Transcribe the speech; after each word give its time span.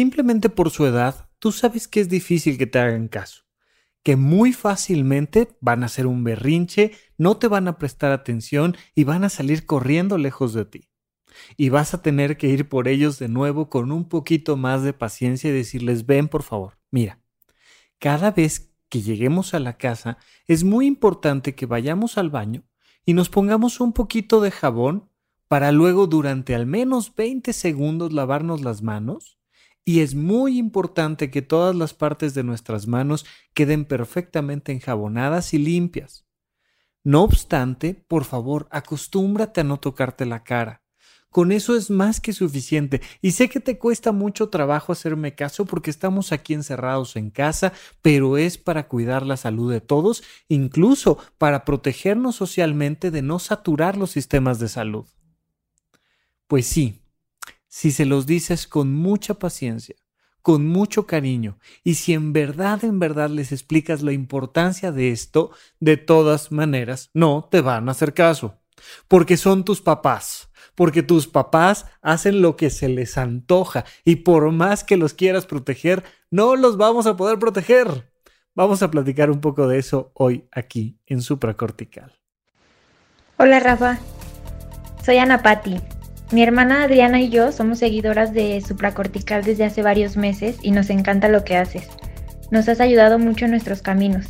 simplemente 0.00 0.48
por 0.48 0.70
su 0.70 0.86
edad, 0.86 1.28
tú 1.38 1.52
sabes 1.52 1.86
que 1.86 2.00
es 2.00 2.08
difícil 2.08 2.56
que 2.56 2.66
te 2.66 2.78
hagan 2.78 3.08
caso, 3.08 3.42
que 4.02 4.16
muy 4.16 4.54
fácilmente 4.54 5.58
van 5.60 5.82
a 5.82 5.86
hacer 5.86 6.06
un 6.06 6.24
berrinche, 6.24 6.92
no 7.18 7.36
te 7.36 7.48
van 7.48 7.68
a 7.68 7.76
prestar 7.76 8.10
atención 8.10 8.78
y 8.94 9.04
van 9.04 9.24
a 9.24 9.28
salir 9.28 9.66
corriendo 9.66 10.16
lejos 10.16 10.54
de 10.54 10.64
ti. 10.64 10.88
Y 11.58 11.68
vas 11.68 11.92
a 11.92 12.00
tener 12.00 12.38
que 12.38 12.48
ir 12.48 12.66
por 12.66 12.88
ellos 12.88 13.18
de 13.18 13.28
nuevo 13.28 13.68
con 13.68 13.92
un 13.92 14.08
poquito 14.08 14.56
más 14.56 14.82
de 14.84 14.94
paciencia 14.94 15.50
y 15.50 15.52
decirles, 15.52 16.06
ven 16.06 16.28
por 16.28 16.44
favor, 16.44 16.78
mira, 16.90 17.20
cada 17.98 18.30
vez 18.30 18.72
que 18.88 19.02
lleguemos 19.02 19.52
a 19.52 19.60
la 19.60 19.76
casa 19.76 20.16
es 20.46 20.64
muy 20.64 20.86
importante 20.86 21.54
que 21.54 21.66
vayamos 21.66 22.16
al 22.16 22.30
baño 22.30 22.64
y 23.04 23.12
nos 23.12 23.28
pongamos 23.28 23.80
un 23.80 23.92
poquito 23.92 24.40
de 24.40 24.50
jabón 24.50 25.10
para 25.46 25.72
luego 25.72 26.06
durante 26.06 26.54
al 26.54 26.64
menos 26.64 27.14
20 27.14 27.52
segundos 27.52 28.14
lavarnos 28.14 28.62
las 28.62 28.80
manos 28.80 29.39
y 29.90 30.02
es 30.02 30.14
muy 30.14 30.56
importante 30.56 31.32
que 31.32 31.42
todas 31.42 31.74
las 31.74 31.94
partes 31.94 32.32
de 32.32 32.44
nuestras 32.44 32.86
manos 32.86 33.26
queden 33.54 33.84
perfectamente 33.84 34.70
enjabonadas 34.70 35.52
y 35.52 35.58
limpias. 35.58 36.24
No 37.02 37.24
obstante, 37.24 37.94
por 38.06 38.22
favor, 38.22 38.68
acostúmbrate 38.70 39.62
a 39.62 39.64
no 39.64 39.80
tocarte 39.80 40.26
la 40.26 40.44
cara. 40.44 40.84
Con 41.28 41.50
eso 41.50 41.74
es 41.74 41.90
más 41.90 42.20
que 42.20 42.32
suficiente. 42.32 43.00
Y 43.20 43.32
sé 43.32 43.48
que 43.48 43.58
te 43.58 43.80
cuesta 43.80 44.12
mucho 44.12 44.48
trabajo 44.48 44.92
hacerme 44.92 45.34
caso 45.34 45.64
porque 45.64 45.90
estamos 45.90 46.30
aquí 46.30 46.54
encerrados 46.54 47.16
en 47.16 47.30
casa, 47.30 47.72
pero 48.00 48.38
es 48.38 48.58
para 48.58 48.86
cuidar 48.86 49.26
la 49.26 49.36
salud 49.36 49.72
de 49.72 49.80
todos, 49.80 50.22
incluso 50.46 51.18
para 51.36 51.64
protegernos 51.64 52.36
socialmente 52.36 53.10
de 53.10 53.22
no 53.22 53.40
saturar 53.40 53.96
los 53.96 54.12
sistemas 54.12 54.60
de 54.60 54.68
salud. 54.68 55.06
Pues 56.46 56.68
sí, 56.68 56.99
si 57.70 57.92
se 57.92 58.04
los 58.04 58.26
dices 58.26 58.66
con 58.66 58.92
mucha 58.92 59.34
paciencia, 59.34 59.94
con 60.42 60.66
mucho 60.66 61.06
cariño, 61.06 61.58
y 61.84 61.94
si 61.94 62.12
en 62.12 62.32
verdad, 62.32 62.84
en 62.84 62.98
verdad 62.98 63.30
les 63.30 63.52
explicas 63.52 64.02
la 64.02 64.12
importancia 64.12 64.90
de 64.90 65.12
esto, 65.12 65.52
de 65.78 65.96
todas 65.96 66.50
maneras 66.50 67.10
no 67.14 67.48
te 67.50 67.60
van 67.60 67.88
a 67.88 67.92
hacer 67.92 68.12
caso, 68.12 68.58
porque 69.06 69.36
son 69.36 69.64
tus 69.64 69.80
papás, 69.80 70.50
porque 70.74 71.04
tus 71.04 71.28
papás 71.28 71.86
hacen 72.02 72.42
lo 72.42 72.56
que 72.56 72.70
se 72.70 72.88
les 72.88 73.16
antoja, 73.16 73.84
y 74.04 74.16
por 74.16 74.50
más 74.50 74.82
que 74.82 74.96
los 74.96 75.14
quieras 75.14 75.46
proteger, 75.46 76.02
no 76.30 76.56
los 76.56 76.76
vamos 76.76 77.06
a 77.06 77.16
poder 77.16 77.38
proteger. 77.38 78.10
Vamos 78.52 78.82
a 78.82 78.90
platicar 78.90 79.30
un 79.30 79.40
poco 79.40 79.68
de 79.68 79.78
eso 79.78 80.10
hoy 80.14 80.48
aquí 80.50 80.98
en 81.06 81.22
Supracortical. 81.22 82.18
Hola 83.36 83.60
Rafa, 83.60 84.00
soy 85.04 85.18
Ana 85.18 85.40
Patti 85.40 85.80
mi 86.32 86.42
hermana 86.42 86.84
Adriana 86.84 87.20
y 87.20 87.28
yo 87.28 87.50
somos 87.50 87.80
seguidoras 87.80 88.32
de 88.32 88.60
Supracortical 88.60 89.42
desde 89.42 89.64
hace 89.64 89.82
varios 89.82 90.16
meses 90.16 90.58
y 90.62 90.70
nos 90.70 90.88
encanta 90.88 91.28
lo 91.28 91.44
que 91.44 91.56
haces. 91.56 91.88
Nos 92.52 92.68
has 92.68 92.80
ayudado 92.80 93.18
mucho 93.18 93.46
en 93.46 93.50
nuestros 93.50 93.82
caminos. 93.82 94.26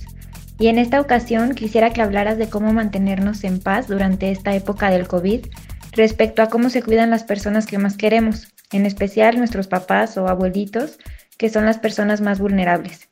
Y 0.58 0.68
en 0.68 0.78
esta 0.78 1.00
ocasión 1.00 1.54
quisiera 1.54 1.90
que 1.90 2.00
hablaras 2.02 2.38
de 2.38 2.48
cómo 2.48 2.72
mantenernos 2.72 3.44
en 3.44 3.60
paz 3.60 3.86
durante 3.86 4.30
esta 4.30 4.54
época 4.54 4.90
del 4.90 5.08
COVID 5.08 5.46
respecto 5.92 6.42
a 6.42 6.48
cómo 6.48 6.70
se 6.70 6.82
cuidan 6.82 7.10
las 7.10 7.24
personas 7.24 7.66
que 7.66 7.78
más 7.78 7.96
queremos, 7.96 8.48
en 8.72 8.86
especial 8.86 9.36
nuestros 9.38 9.68
papás 9.68 10.16
o 10.16 10.28
abuelitos, 10.28 10.98
que 11.36 11.50
son 11.50 11.66
las 11.66 11.78
personas 11.78 12.20
más 12.20 12.38
vulnerables. 12.38 13.08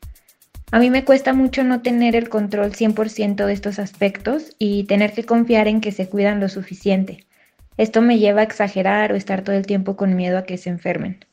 A 0.71 0.79
mí 0.79 0.91
me 0.91 1.05
cuesta 1.05 1.33
mucho 1.33 1.65
no 1.65 1.81
tener 1.81 2.17
el 2.17 2.29
control 2.29 2.73
100% 2.73 3.47
de 3.47 3.53
estos 3.53 3.79
aspectos 3.79 4.55
y 4.59 4.85
tener 4.85 5.13
que 5.13 5.25
confiar 5.25 5.69
en 5.69 5.81
que 5.81 5.93
se 5.93 6.09
cuidan 6.09 6.41
lo 6.41 6.49
suficiente. 6.49 7.28
Esto 7.79 8.03
me 8.03 8.19
lleva 8.19 8.41
a 8.41 8.45
exagerar 8.45 9.13
o 9.13 9.17
estar 9.17 9.43
todo 9.43 9.55
el 9.55 9.65
tiempo 9.65 9.97
con 9.97 10.17
miedo 10.17 10.37
a 10.37 10.43
que 10.43 10.59
se 10.59 10.69
enfermen. 10.69 11.25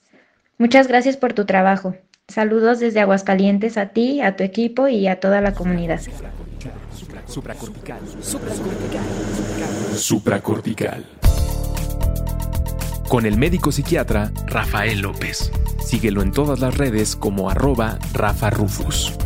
Muchas 0.59 0.87
gracias 0.87 1.17
por 1.17 1.33
tu 1.33 1.45
trabajo. 1.45 1.95
Saludos 2.27 2.79
desde 2.79 3.01
Aguascalientes 3.01 3.77
a 3.77 3.87
ti, 3.87 4.21
a 4.21 4.35
tu 4.35 4.43
equipo 4.43 4.87
y 4.87 5.07
a 5.07 5.19
toda 5.19 5.41
la 5.41 5.53
comunidad. 5.53 5.99
Supracortical. 7.25 7.99
Supracortical. 9.95 11.05
Con 13.09 13.25
el 13.25 13.37
médico 13.37 13.71
psiquiatra 13.71 14.31
Rafael 14.45 14.99
López. 15.01 15.51
Síguelo 15.83 16.21
en 16.21 16.31
todas 16.31 16.59
las 16.59 16.77
redes 16.77 17.15
como 17.15 17.49
arroba 17.49 17.97
Rafa 18.13 18.51
Rufus. 18.51 19.17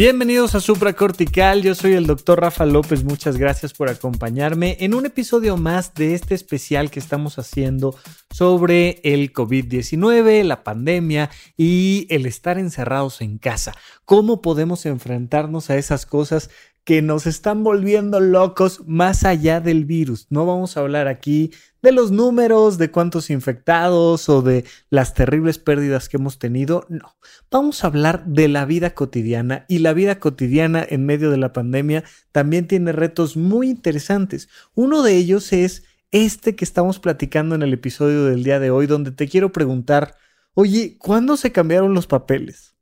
Bienvenidos 0.00 0.54
a 0.54 0.60
Supra 0.60 0.94
Cortical, 0.94 1.60
yo 1.60 1.74
soy 1.74 1.92
el 1.92 2.06
doctor 2.06 2.40
Rafa 2.40 2.64
López, 2.64 3.04
muchas 3.04 3.36
gracias 3.36 3.74
por 3.74 3.90
acompañarme 3.90 4.78
en 4.80 4.94
un 4.94 5.04
episodio 5.04 5.58
más 5.58 5.92
de 5.92 6.14
este 6.14 6.34
especial 6.34 6.90
que 6.90 6.98
estamos 6.98 7.38
haciendo 7.38 7.94
sobre 8.30 9.02
el 9.04 9.30
COVID-19, 9.34 10.42
la 10.44 10.64
pandemia 10.64 11.28
y 11.58 12.06
el 12.08 12.24
estar 12.24 12.58
encerrados 12.58 13.20
en 13.20 13.36
casa. 13.36 13.74
¿Cómo 14.06 14.40
podemos 14.40 14.86
enfrentarnos 14.86 15.68
a 15.68 15.76
esas 15.76 16.06
cosas 16.06 16.48
que 16.84 17.02
nos 17.02 17.26
están 17.26 17.62
volviendo 17.62 18.20
locos 18.20 18.82
más 18.86 19.24
allá 19.24 19.60
del 19.60 19.84
virus? 19.84 20.26
No 20.30 20.46
vamos 20.46 20.76
a 20.76 20.80
hablar 20.80 21.08
aquí 21.08 21.52
de 21.82 21.92
los 21.92 22.10
números, 22.10 22.78
de 22.78 22.90
cuántos 22.90 23.30
infectados 23.30 24.28
o 24.28 24.42
de 24.42 24.64
las 24.90 25.14
terribles 25.14 25.58
pérdidas 25.58 26.08
que 26.08 26.16
hemos 26.16 26.38
tenido. 26.38 26.86
No, 26.88 27.16
vamos 27.50 27.82
a 27.82 27.86
hablar 27.86 28.24
de 28.26 28.48
la 28.48 28.64
vida 28.64 28.94
cotidiana 28.94 29.64
y 29.68 29.78
la 29.78 29.92
vida 29.92 30.18
cotidiana 30.18 30.84
en 30.88 31.06
medio 31.06 31.30
de 31.30 31.38
la 31.38 31.52
pandemia 31.52 32.04
también 32.32 32.66
tiene 32.66 32.92
retos 32.92 33.36
muy 33.36 33.70
interesantes. 33.70 34.48
Uno 34.74 35.02
de 35.02 35.16
ellos 35.16 35.52
es 35.52 35.84
este 36.10 36.56
que 36.56 36.64
estamos 36.64 36.98
platicando 36.98 37.54
en 37.54 37.62
el 37.62 37.72
episodio 37.72 38.24
del 38.24 38.42
día 38.42 38.58
de 38.58 38.70
hoy, 38.70 38.86
donde 38.86 39.12
te 39.12 39.28
quiero 39.28 39.52
preguntar, 39.52 40.16
oye, 40.54 40.96
¿cuándo 40.98 41.36
se 41.36 41.52
cambiaron 41.52 41.94
los 41.94 42.06
papeles? 42.06 42.74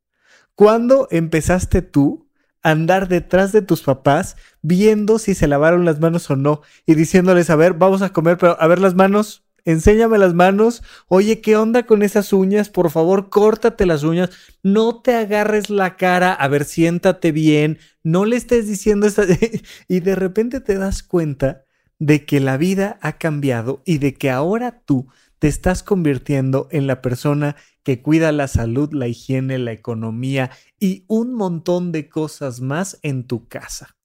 ¿Cuándo 0.55 1.09
empezaste 1.11 1.83
tú 1.83 2.28
andar 2.63 3.09
detrás 3.09 3.53
de 3.53 3.63
tus 3.63 3.83
papás 3.83 4.37
viendo 4.63 5.19
si 5.19 5.35
se 5.35 5.47
lavaron 5.47 5.85
las 5.85 6.01
manos 6.01 6.31
o 6.31 6.37
no 6.37 6.63
y 6.87 6.95
diciéndoles, 6.95 7.51
a 7.51 7.57
ver, 7.57 7.75
vamos 7.75 8.03
a 8.03 8.13
comer, 8.13 8.39
pero 8.39 8.61
a 8.61 8.67
ver 8.67 8.81
las 8.81 8.95
manos, 8.95 9.45
enséñame 9.65 10.19
las 10.19 10.35
manos, 10.35 10.83
oye, 11.09 11.41
¿qué 11.41 11.57
onda 11.57 11.85
con 11.85 12.03
esas 12.03 12.33
uñas? 12.33 12.69
Por 12.69 12.91
favor, 12.91 13.29
córtate 13.31 13.87
las 13.87 14.03
uñas, 14.03 14.31
no 14.63 15.01
te 15.03 15.15
agarres 15.15 15.71
la 15.71 15.97
cara, 15.97 16.33
a 16.33 16.49
ver, 16.49 16.65
siéntate 16.65 17.33
bien, 17.33 17.79
no 18.03 18.25
le 18.25 18.37
estés 18.37 18.67
diciendo 18.67 19.07
esta... 19.07 19.25
y 19.89 20.01
de 20.01 20.15
repente 20.15 20.61
te 20.61 20.77
das 20.77 21.03
cuenta 21.03 21.65
de 21.99 22.25
que 22.25 22.41
la 22.41 22.57
vida 22.57 22.99
ha 23.03 23.19
cambiado 23.19 23.83
y 23.85 23.99
de 23.99 24.15
que 24.15 24.31
ahora 24.31 24.83
tú 24.85 25.09
te 25.39 25.49
estás 25.49 25.83
convirtiendo 25.83 26.69
en 26.71 26.87
la 26.87 27.03
persona 27.03 27.57
que 27.89 28.03
cuida 28.03 28.33
la 28.33 28.49
salud, 28.49 28.93
la 28.93 29.09
higiene, 29.09 29.57
la 29.57 29.73
economía 29.73 30.51
y 30.79 31.07
un 31.09 31.33
montón 31.33 31.91
de 31.91 32.11
cosas 32.11 32.61
más 32.61 32.99
en 33.01 33.27
tu 33.27 33.49
casa. 33.49 33.97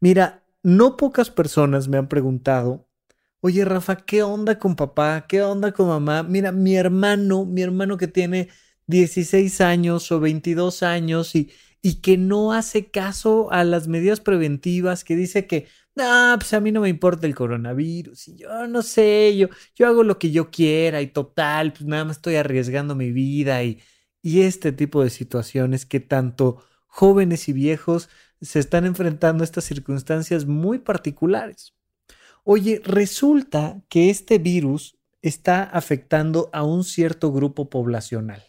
Mira, 0.00 0.46
no 0.62 0.96
pocas 0.96 1.28
personas 1.28 1.88
me 1.88 1.98
han 1.98 2.08
preguntado, 2.08 2.88
oye 3.42 3.66
Rafa, 3.66 3.96
¿qué 3.96 4.22
onda 4.22 4.58
con 4.58 4.76
papá? 4.76 5.26
¿Qué 5.28 5.42
onda 5.42 5.72
con 5.72 5.88
mamá? 5.88 6.22
Mira, 6.22 6.52
mi 6.52 6.74
hermano, 6.74 7.44
mi 7.44 7.60
hermano 7.60 7.98
que 7.98 8.08
tiene 8.08 8.48
16 8.86 9.60
años 9.60 10.10
o 10.10 10.20
22 10.20 10.82
años 10.82 11.34
y, 11.34 11.50
y 11.82 11.96
que 11.96 12.16
no 12.16 12.54
hace 12.54 12.90
caso 12.90 13.52
a 13.52 13.62
las 13.62 13.88
medidas 13.88 14.20
preventivas, 14.20 15.04
que 15.04 15.16
dice 15.16 15.46
que 15.46 15.66
no, 15.98 16.36
pues 16.38 16.54
a 16.54 16.60
mí 16.60 16.70
no 16.72 16.80
me 16.80 16.88
importa 16.88 17.26
el 17.26 17.34
coronavirus 17.34 18.28
y 18.28 18.36
yo 18.36 18.66
no 18.68 18.82
sé, 18.82 19.36
yo, 19.36 19.48
yo 19.74 19.88
hago 19.88 20.04
lo 20.04 20.18
que 20.18 20.30
yo 20.30 20.50
quiera 20.50 21.02
y 21.02 21.08
total, 21.08 21.72
pues 21.72 21.84
nada 21.84 22.04
más 22.04 22.18
estoy 22.18 22.36
arriesgando 22.36 22.94
mi 22.94 23.10
vida 23.10 23.62
y, 23.64 23.80
y 24.22 24.42
este 24.42 24.72
tipo 24.72 25.02
de 25.02 25.10
situaciones 25.10 25.86
que 25.86 26.00
tanto 26.00 26.64
jóvenes 26.86 27.48
y 27.48 27.52
viejos 27.52 28.08
se 28.40 28.60
están 28.60 28.86
enfrentando 28.86 29.42
a 29.42 29.44
estas 29.44 29.64
circunstancias 29.64 30.46
muy 30.46 30.78
particulares. 30.78 31.74
Oye, 32.44 32.80
resulta 32.84 33.82
que 33.88 34.08
este 34.08 34.38
virus 34.38 34.96
está 35.20 35.64
afectando 35.64 36.48
a 36.52 36.62
un 36.62 36.84
cierto 36.84 37.32
grupo 37.32 37.68
poblacional, 37.68 38.42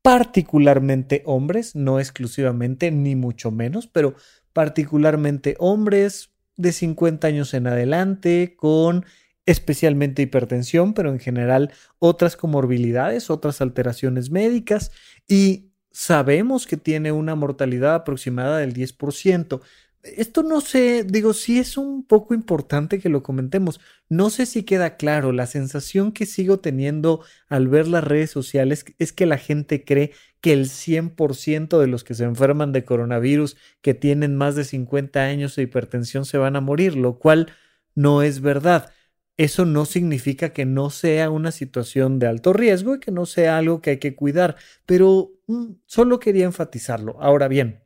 particularmente 0.00 1.22
hombres, 1.26 1.76
no 1.76 2.00
exclusivamente 2.00 2.90
ni 2.90 3.14
mucho 3.14 3.50
menos, 3.50 3.86
pero 3.86 4.14
particularmente 4.52 5.54
hombres, 5.58 6.31
de 6.56 6.72
50 6.72 7.26
años 7.26 7.54
en 7.54 7.66
adelante 7.66 8.54
con 8.56 9.04
especialmente 9.46 10.22
hipertensión, 10.22 10.94
pero 10.94 11.10
en 11.10 11.18
general 11.18 11.72
otras 11.98 12.36
comorbilidades, 12.36 13.30
otras 13.30 13.60
alteraciones 13.60 14.30
médicas 14.30 14.92
y 15.26 15.72
sabemos 15.90 16.66
que 16.66 16.76
tiene 16.76 17.12
una 17.12 17.34
mortalidad 17.34 17.94
aproximada 17.94 18.58
del 18.58 18.72
10%. 18.72 19.60
Esto 20.02 20.42
no 20.42 20.60
sé, 20.60 21.04
digo, 21.04 21.32
sí 21.32 21.58
es 21.58 21.76
un 21.76 22.04
poco 22.04 22.34
importante 22.34 22.98
que 22.98 23.08
lo 23.08 23.22
comentemos. 23.22 23.80
No 24.08 24.30
sé 24.30 24.46
si 24.46 24.64
queda 24.64 24.96
claro, 24.96 25.32
la 25.32 25.46
sensación 25.46 26.12
que 26.12 26.26
sigo 26.26 26.58
teniendo 26.58 27.24
al 27.48 27.68
ver 27.68 27.86
las 27.86 28.02
redes 28.04 28.30
sociales 28.30 28.84
es 28.98 29.12
que 29.12 29.26
la 29.26 29.38
gente 29.38 29.84
cree 29.84 30.12
que 30.40 30.52
el 30.52 30.66
100% 30.68 31.78
de 31.78 31.86
los 31.86 32.02
que 32.04 32.14
se 32.14 32.24
enferman 32.24 32.72
de 32.72 32.84
coronavirus, 32.84 33.56
que 33.80 33.94
tienen 33.94 34.36
más 34.36 34.56
de 34.56 34.64
50 34.64 35.22
años 35.22 35.54
de 35.54 35.62
hipertensión, 35.62 36.24
se 36.24 36.38
van 36.38 36.56
a 36.56 36.60
morir, 36.60 36.96
lo 36.96 37.18
cual 37.18 37.52
no 37.94 38.22
es 38.22 38.40
verdad. 38.40 38.92
Eso 39.36 39.64
no 39.64 39.84
significa 39.86 40.50
que 40.52 40.66
no 40.66 40.90
sea 40.90 41.30
una 41.30 41.52
situación 41.52 42.18
de 42.18 42.26
alto 42.26 42.52
riesgo 42.52 42.96
y 42.96 43.00
que 43.00 43.12
no 43.12 43.24
sea 43.26 43.58
algo 43.58 43.80
que 43.80 43.90
hay 43.90 43.98
que 43.98 44.16
cuidar, 44.16 44.56
pero 44.84 45.32
mm, 45.46 45.74
solo 45.86 46.18
quería 46.18 46.44
enfatizarlo. 46.44 47.16
Ahora 47.20 47.48
bien, 47.48 47.82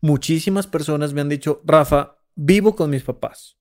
muchísimas 0.00 0.66
personas 0.66 1.12
me 1.12 1.20
han 1.20 1.28
dicho, 1.28 1.62
Rafa, 1.64 2.18
vivo 2.34 2.76
con 2.76 2.90
mis 2.90 3.02
papás. 3.02 3.58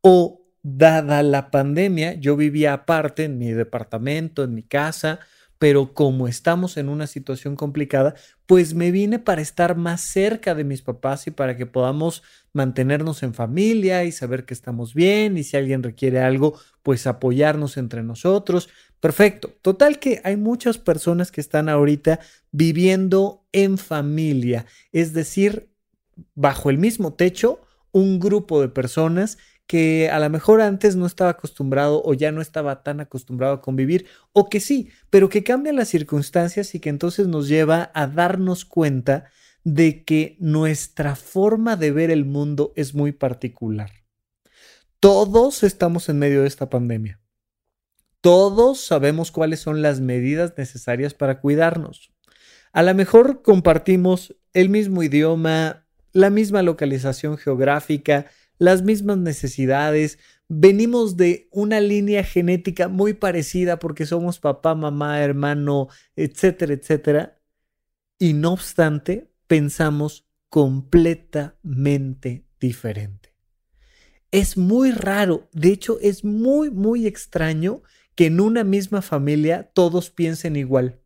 O, 0.00 0.46
dada 0.62 1.22
la 1.22 1.50
pandemia, 1.50 2.14
yo 2.14 2.36
vivía 2.36 2.72
aparte 2.72 3.24
en 3.24 3.38
mi 3.38 3.52
departamento, 3.52 4.42
en 4.42 4.54
mi 4.54 4.62
casa, 4.62 5.20
pero 5.58 5.94
como 5.94 6.28
estamos 6.28 6.76
en 6.76 6.88
una 6.88 7.06
situación 7.06 7.56
complicada, 7.56 8.14
pues 8.46 8.74
me 8.74 8.90
vine 8.90 9.18
para 9.18 9.40
estar 9.40 9.76
más 9.76 10.02
cerca 10.02 10.54
de 10.54 10.64
mis 10.64 10.82
papás 10.82 11.26
y 11.26 11.30
para 11.30 11.56
que 11.56 11.66
podamos 11.66 12.22
mantenernos 12.52 13.22
en 13.22 13.34
familia 13.34 14.04
y 14.04 14.12
saber 14.12 14.44
que 14.44 14.54
estamos 14.54 14.94
bien 14.94 15.36
y 15.38 15.44
si 15.44 15.56
alguien 15.56 15.82
requiere 15.82 16.20
algo, 16.20 16.58
pues 16.82 17.06
apoyarnos 17.06 17.76
entre 17.76 18.02
nosotros. 18.02 18.68
Perfecto. 19.00 19.54
Total 19.62 19.98
que 19.98 20.20
hay 20.24 20.36
muchas 20.36 20.78
personas 20.78 21.30
que 21.30 21.40
están 21.40 21.68
ahorita 21.68 22.20
viviendo 22.50 23.46
en 23.52 23.78
familia, 23.78 24.66
es 24.92 25.12
decir, 25.12 25.70
bajo 26.34 26.70
el 26.70 26.78
mismo 26.78 27.14
techo, 27.14 27.60
un 27.92 28.20
grupo 28.20 28.60
de 28.60 28.68
personas 28.68 29.38
que 29.66 30.10
a 30.10 30.18
lo 30.18 30.30
mejor 30.30 30.60
antes 30.60 30.96
no 30.96 31.06
estaba 31.06 31.30
acostumbrado 31.30 32.02
o 32.04 32.14
ya 32.14 32.32
no 32.32 32.40
estaba 32.40 32.82
tan 32.82 33.00
acostumbrado 33.00 33.54
a 33.54 33.60
convivir, 33.60 34.06
o 34.32 34.48
que 34.48 34.60
sí, 34.60 34.90
pero 35.10 35.28
que 35.28 35.42
cambian 35.42 35.76
las 35.76 35.88
circunstancias 35.88 36.74
y 36.74 36.80
que 36.80 36.88
entonces 36.88 37.26
nos 37.26 37.48
lleva 37.48 37.90
a 37.94 38.06
darnos 38.06 38.64
cuenta 38.64 39.30
de 39.64 40.04
que 40.04 40.36
nuestra 40.38 41.16
forma 41.16 41.76
de 41.76 41.90
ver 41.90 42.10
el 42.10 42.24
mundo 42.24 42.72
es 42.76 42.94
muy 42.94 43.12
particular. 43.12 43.90
Todos 45.00 45.62
estamos 45.62 46.08
en 46.08 46.18
medio 46.18 46.42
de 46.42 46.48
esta 46.48 46.70
pandemia. 46.70 47.20
Todos 48.20 48.80
sabemos 48.80 49.30
cuáles 49.30 49.60
son 49.60 49.82
las 49.82 50.00
medidas 50.00 50.54
necesarias 50.56 51.14
para 51.14 51.40
cuidarnos. 51.40 52.12
A 52.72 52.82
lo 52.82 52.94
mejor 52.94 53.42
compartimos 53.42 54.36
el 54.52 54.68
mismo 54.68 55.02
idioma, 55.02 55.86
la 56.12 56.30
misma 56.30 56.62
localización 56.62 57.36
geográfica, 57.36 58.26
las 58.58 58.82
mismas 58.82 59.18
necesidades, 59.18 60.18
venimos 60.48 61.16
de 61.16 61.48
una 61.50 61.80
línea 61.80 62.22
genética 62.24 62.88
muy 62.88 63.14
parecida 63.14 63.78
porque 63.78 64.06
somos 64.06 64.38
papá, 64.38 64.74
mamá, 64.74 65.20
hermano, 65.22 65.88
etcétera, 66.14 66.74
etcétera. 66.74 67.40
Y 68.18 68.32
no 68.32 68.52
obstante, 68.52 69.30
pensamos 69.46 70.26
completamente 70.48 72.46
diferente. 72.60 73.34
Es 74.30 74.56
muy 74.56 74.90
raro, 74.90 75.48
de 75.52 75.68
hecho 75.68 75.98
es 76.00 76.24
muy, 76.24 76.70
muy 76.70 77.06
extraño 77.06 77.82
que 78.14 78.26
en 78.26 78.40
una 78.40 78.64
misma 78.64 79.02
familia 79.02 79.70
todos 79.74 80.10
piensen 80.10 80.56
igual. 80.56 81.00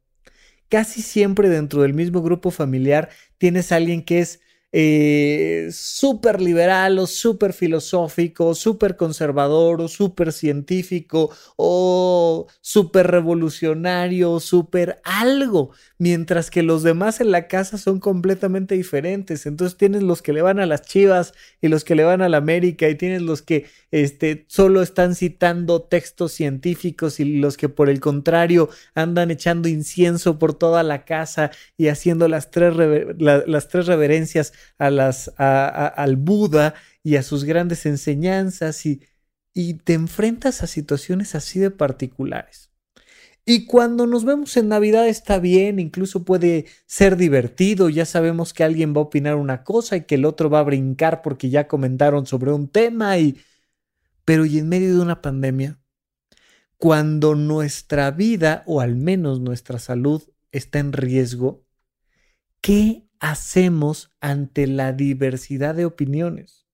Casi 0.68 1.02
siempre 1.02 1.48
dentro 1.48 1.82
del 1.82 1.94
mismo 1.94 2.22
grupo 2.22 2.50
familiar 2.52 3.10
tienes 3.38 3.72
alguien 3.72 4.04
que 4.04 4.20
es 4.20 4.40
eh, 4.72 5.68
súper 5.72 6.40
liberal 6.40 6.98
o 7.00 7.06
súper 7.08 7.52
filosófico, 7.52 8.54
súper 8.54 8.96
conservador 8.96 9.80
o 9.80 9.88
súper 9.88 10.32
científico 10.32 11.30
o 11.56 12.46
súper 12.60 13.08
revolucionario, 13.08 14.38
súper 14.38 15.00
algo, 15.02 15.72
mientras 15.98 16.50
que 16.50 16.62
los 16.62 16.84
demás 16.84 17.20
en 17.20 17.32
la 17.32 17.48
casa 17.48 17.78
son 17.78 17.98
completamente 17.98 18.76
diferentes. 18.76 19.44
Entonces 19.46 19.76
tienes 19.76 20.02
los 20.04 20.22
que 20.22 20.32
le 20.32 20.42
van 20.42 20.60
a 20.60 20.66
las 20.66 20.82
Chivas 20.82 21.34
y 21.60 21.68
los 21.68 21.82
que 21.84 21.96
le 21.96 22.04
van 22.04 22.22
a 22.22 22.28
la 22.28 22.36
América 22.36 22.88
y 22.88 22.94
tienes 22.94 23.22
los 23.22 23.42
que 23.42 23.66
este, 23.90 24.44
solo 24.48 24.82
están 24.82 25.16
citando 25.16 25.82
textos 25.82 26.32
científicos 26.32 27.18
y 27.18 27.24
los 27.24 27.56
que 27.56 27.68
por 27.68 27.90
el 27.90 27.98
contrario 27.98 28.68
andan 28.94 29.32
echando 29.32 29.68
incienso 29.68 30.38
por 30.38 30.54
toda 30.54 30.84
la 30.84 31.04
casa 31.04 31.50
y 31.76 31.88
haciendo 31.88 32.28
las 32.28 32.50
tres, 32.52 32.74
las 33.18 33.68
tres 33.68 33.86
reverencias 33.86 34.52
a 34.78 34.90
las, 34.90 35.32
al 35.38 36.16
Buda 36.16 36.74
y 37.02 37.16
a 37.16 37.22
sus 37.22 37.44
grandes 37.44 37.86
enseñanzas 37.86 38.86
y, 38.86 39.02
y 39.54 39.74
te 39.74 39.94
enfrentas 39.94 40.62
a 40.62 40.66
situaciones 40.66 41.34
así 41.34 41.58
de 41.58 41.70
particulares. 41.70 42.70
Y 43.44 43.66
cuando 43.66 44.06
nos 44.06 44.24
vemos 44.24 44.56
en 44.56 44.68
Navidad 44.68 45.08
está 45.08 45.38
bien, 45.38 45.80
incluso 45.80 46.24
puede 46.24 46.66
ser 46.86 47.16
divertido, 47.16 47.88
ya 47.88 48.04
sabemos 48.04 48.52
que 48.52 48.64
alguien 48.64 48.94
va 48.94 48.98
a 48.98 49.04
opinar 49.04 49.36
una 49.36 49.64
cosa 49.64 49.96
y 49.96 50.04
que 50.04 50.16
el 50.16 50.24
otro 50.24 50.50
va 50.50 50.60
a 50.60 50.64
brincar 50.64 51.22
porque 51.22 51.50
ya 51.50 51.66
comentaron 51.66 52.26
sobre 52.26 52.52
un 52.52 52.68
tema 52.68 53.18
y... 53.18 53.40
Pero 54.24 54.46
y 54.46 54.58
en 54.58 54.68
medio 54.68 54.94
de 54.94 55.00
una 55.02 55.22
pandemia, 55.22 55.80
cuando 56.76 57.34
nuestra 57.34 58.10
vida 58.12 58.62
o 58.66 58.80
al 58.80 58.94
menos 58.94 59.40
nuestra 59.40 59.78
salud 59.78 60.22
está 60.52 60.78
en 60.78 60.92
riesgo, 60.92 61.66
¿qué 62.60 63.09
hacemos 63.20 64.12
ante 64.20 64.66
la 64.66 64.92
diversidad 64.92 65.74
de 65.74 65.84
opiniones? 65.84 66.66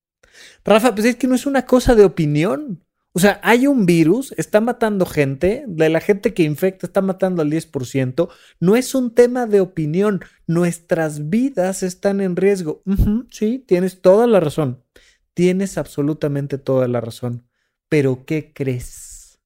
Rafa, 0.64 0.94
pues 0.94 1.06
es 1.06 1.16
que 1.16 1.26
no 1.26 1.34
es 1.34 1.46
una 1.46 1.66
cosa 1.66 1.94
de 1.94 2.04
opinión. 2.04 2.84
O 3.12 3.18
sea, 3.18 3.40
hay 3.42 3.66
un 3.66 3.86
virus, 3.86 4.34
está 4.36 4.60
matando 4.60 5.06
gente, 5.06 5.64
de 5.66 5.88
la 5.88 6.00
gente 6.00 6.34
que 6.34 6.42
infecta 6.42 6.86
está 6.86 7.00
matando 7.00 7.42
al 7.42 7.50
10%. 7.50 8.28
No 8.60 8.76
es 8.76 8.94
un 8.94 9.14
tema 9.14 9.46
de 9.46 9.60
opinión, 9.60 10.20
nuestras 10.46 11.30
vidas 11.30 11.82
están 11.82 12.20
en 12.20 12.36
riesgo. 12.36 12.82
sí, 13.30 13.64
tienes 13.66 14.02
toda 14.02 14.26
la 14.26 14.40
razón. 14.40 14.84
Tienes 15.32 15.78
absolutamente 15.78 16.58
toda 16.58 16.88
la 16.88 17.00
razón. 17.00 17.46
Pero 17.88 18.24
¿qué 18.26 18.52
crees? 18.52 19.40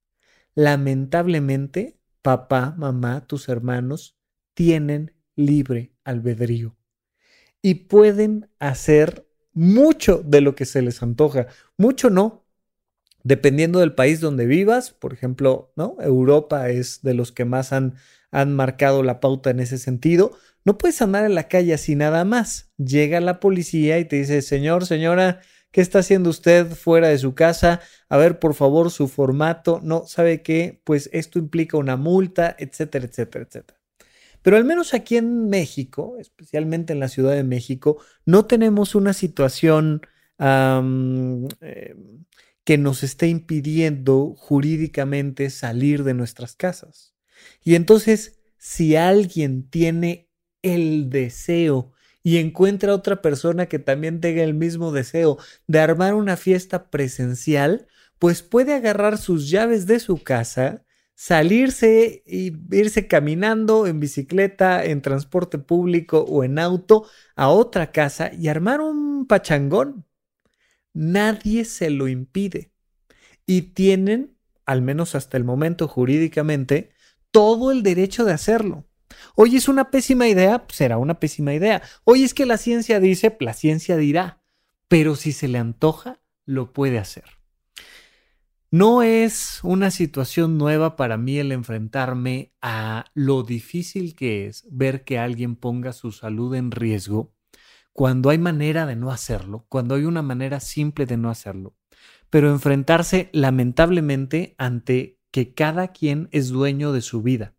Lamentablemente, 0.53 1.97
papá, 2.21 2.75
mamá, 2.77 3.25
tus 3.25 3.47
hermanos 3.47 4.17
tienen 4.53 5.13
libre 5.35 5.93
albedrío 6.03 6.75
y 7.61 7.75
pueden 7.75 8.49
hacer 8.59 9.27
mucho 9.53 10.23
de 10.25 10.41
lo 10.41 10.55
que 10.55 10.65
se 10.65 10.81
les 10.81 11.01
antoja. 11.03 11.47
Mucho 11.77 12.09
no. 12.09 12.45
Dependiendo 13.23 13.79
del 13.79 13.93
país 13.93 14.19
donde 14.19 14.47
vivas, 14.47 14.91
por 14.91 15.13
ejemplo, 15.13 15.71
¿no? 15.75 15.95
Europa 15.99 16.69
es 16.69 17.01
de 17.03 17.13
los 17.13 17.31
que 17.31 17.45
más 17.45 17.71
han, 17.71 17.95
han 18.31 18.55
marcado 18.55 19.03
la 19.03 19.19
pauta 19.19 19.51
en 19.51 19.59
ese 19.59 19.77
sentido. 19.77 20.31
No 20.65 20.77
puedes 20.77 21.01
andar 21.01 21.25
en 21.25 21.35
la 21.35 21.47
calle 21.47 21.73
así 21.73 21.95
nada 21.95 22.25
más. 22.25 22.71
Llega 22.77 23.19
la 23.19 23.39
policía 23.39 23.99
y 23.99 24.05
te 24.05 24.15
dice, 24.15 24.41
señor, 24.41 24.87
señora, 24.87 25.41
¿qué 25.71 25.81
está 25.81 25.99
haciendo 25.99 26.31
usted 26.31 26.67
fuera 26.71 27.09
de 27.09 27.17
su 27.19 27.35
casa? 27.35 27.81
A 28.09 28.17
ver, 28.17 28.39
por 28.39 28.55
favor, 28.55 28.89
su 28.89 29.07
formato. 29.07 29.79
No, 29.83 30.05
¿sabe 30.07 30.41
qué? 30.41 30.81
Pues 30.83 31.09
esto 31.13 31.37
implica 31.37 31.77
una 31.77 31.97
multa, 31.97 32.55
etcétera, 32.57 33.05
etcétera, 33.05 33.45
etcétera. 33.45 33.80
Pero 34.41 34.57
al 34.57 34.65
menos 34.65 34.93
aquí 34.93 35.17
en 35.17 35.49
México, 35.49 36.15
especialmente 36.19 36.93
en 36.93 36.99
la 36.99 37.07
Ciudad 37.07 37.33
de 37.33 37.43
México, 37.43 38.01
no 38.25 38.45
tenemos 38.45 38.95
una 38.95 39.13
situación 39.13 40.01
eh, 40.39 41.95
que 42.63 42.77
nos 42.77 43.03
esté 43.03 43.27
impidiendo 43.27 44.33
jurídicamente 44.37 45.49
salir 45.49 46.03
de 46.03 46.13
nuestras 46.13 46.55
casas. 46.55 47.15
Y 47.63 47.75
entonces, 47.75 48.39
si 48.57 48.95
alguien 48.95 49.69
tiene 49.69 50.29
el 50.61 51.09
deseo 51.09 51.91
y 52.23 52.37
encuentra 52.37 52.93
otra 52.93 53.21
persona 53.21 53.65
que 53.65 53.79
también 53.79 54.21
tenga 54.21 54.43
el 54.43 54.53
mismo 54.53 54.91
deseo 54.91 55.37
de 55.67 55.79
armar 55.79 56.13
una 56.13 56.37
fiesta 56.37 56.89
presencial, 56.89 57.87
pues 58.19 58.43
puede 58.43 58.73
agarrar 58.73 59.17
sus 59.17 59.49
llaves 59.49 59.87
de 59.87 59.99
su 59.99 60.21
casa, 60.23 60.85
salirse 61.21 62.23
y 62.25 62.51
irse 62.75 63.07
caminando 63.07 63.85
en 63.85 63.99
bicicleta, 63.99 64.83
en 64.83 65.03
transporte 65.03 65.59
público 65.59 66.21
o 66.21 66.43
en 66.43 66.57
auto 66.57 67.05
a 67.35 67.49
otra 67.49 67.91
casa 67.91 68.31
y 68.33 68.47
armar 68.47 68.81
un 68.81 69.27
pachangón. 69.27 70.07
Nadie 70.93 71.65
se 71.65 71.91
lo 71.91 72.07
impide. 72.07 72.71
Y 73.45 73.73
tienen, 73.73 74.35
al 74.65 74.81
menos 74.81 75.13
hasta 75.13 75.37
el 75.37 75.43
momento 75.43 75.87
jurídicamente, 75.87 76.89
todo 77.29 77.71
el 77.71 77.83
derecho 77.83 78.25
de 78.25 78.33
hacerlo. 78.33 78.87
Hoy 79.35 79.55
es 79.57 79.67
una 79.67 79.91
pésima 79.91 80.27
idea, 80.27 80.65
pues 80.65 80.77
será 80.77 80.97
una 80.97 81.19
pésima 81.19 81.53
idea. 81.53 81.83
Hoy 82.03 82.23
es 82.23 82.33
que 82.33 82.47
la 82.47 82.57
ciencia 82.57 82.99
dice, 82.99 83.37
la 83.41 83.53
ciencia 83.53 83.95
dirá. 83.95 84.41
Pero 84.87 85.15
si 85.15 85.33
se 85.33 85.47
le 85.47 85.59
antoja, 85.59 86.19
lo 86.45 86.73
puede 86.73 86.97
hacer. 86.97 87.40
No 88.73 89.03
es 89.03 89.59
una 89.63 89.91
situación 89.91 90.57
nueva 90.57 90.95
para 90.95 91.17
mí 91.17 91.37
el 91.37 91.51
enfrentarme 91.51 92.53
a 92.61 93.03
lo 93.13 93.43
difícil 93.43 94.15
que 94.15 94.47
es 94.47 94.65
ver 94.71 95.03
que 95.03 95.19
alguien 95.19 95.57
ponga 95.57 95.91
su 95.91 96.13
salud 96.13 96.55
en 96.55 96.71
riesgo 96.71 97.33
cuando 97.91 98.29
hay 98.29 98.37
manera 98.37 98.85
de 98.85 98.95
no 98.95 99.11
hacerlo, 99.11 99.65
cuando 99.67 99.95
hay 99.95 100.05
una 100.05 100.21
manera 100.21 100.61
simple 100.61 101.05
de 101.05 101.17
no 101.17 101.29
hacerlo, 101.29 101.75
pero 102.29 102.49
enfrentarse 102.49 103.29
lamentablemente 103.33 104.55
ante 104.57 105.19
que 105.31 105.53
cada 105.53 105.89
quien 105.89 106.29
es 106.31 106.47
dueño 106.47 106.93
de 106.93 107.01
su 107.01 107.21
vida. 107.21 107.53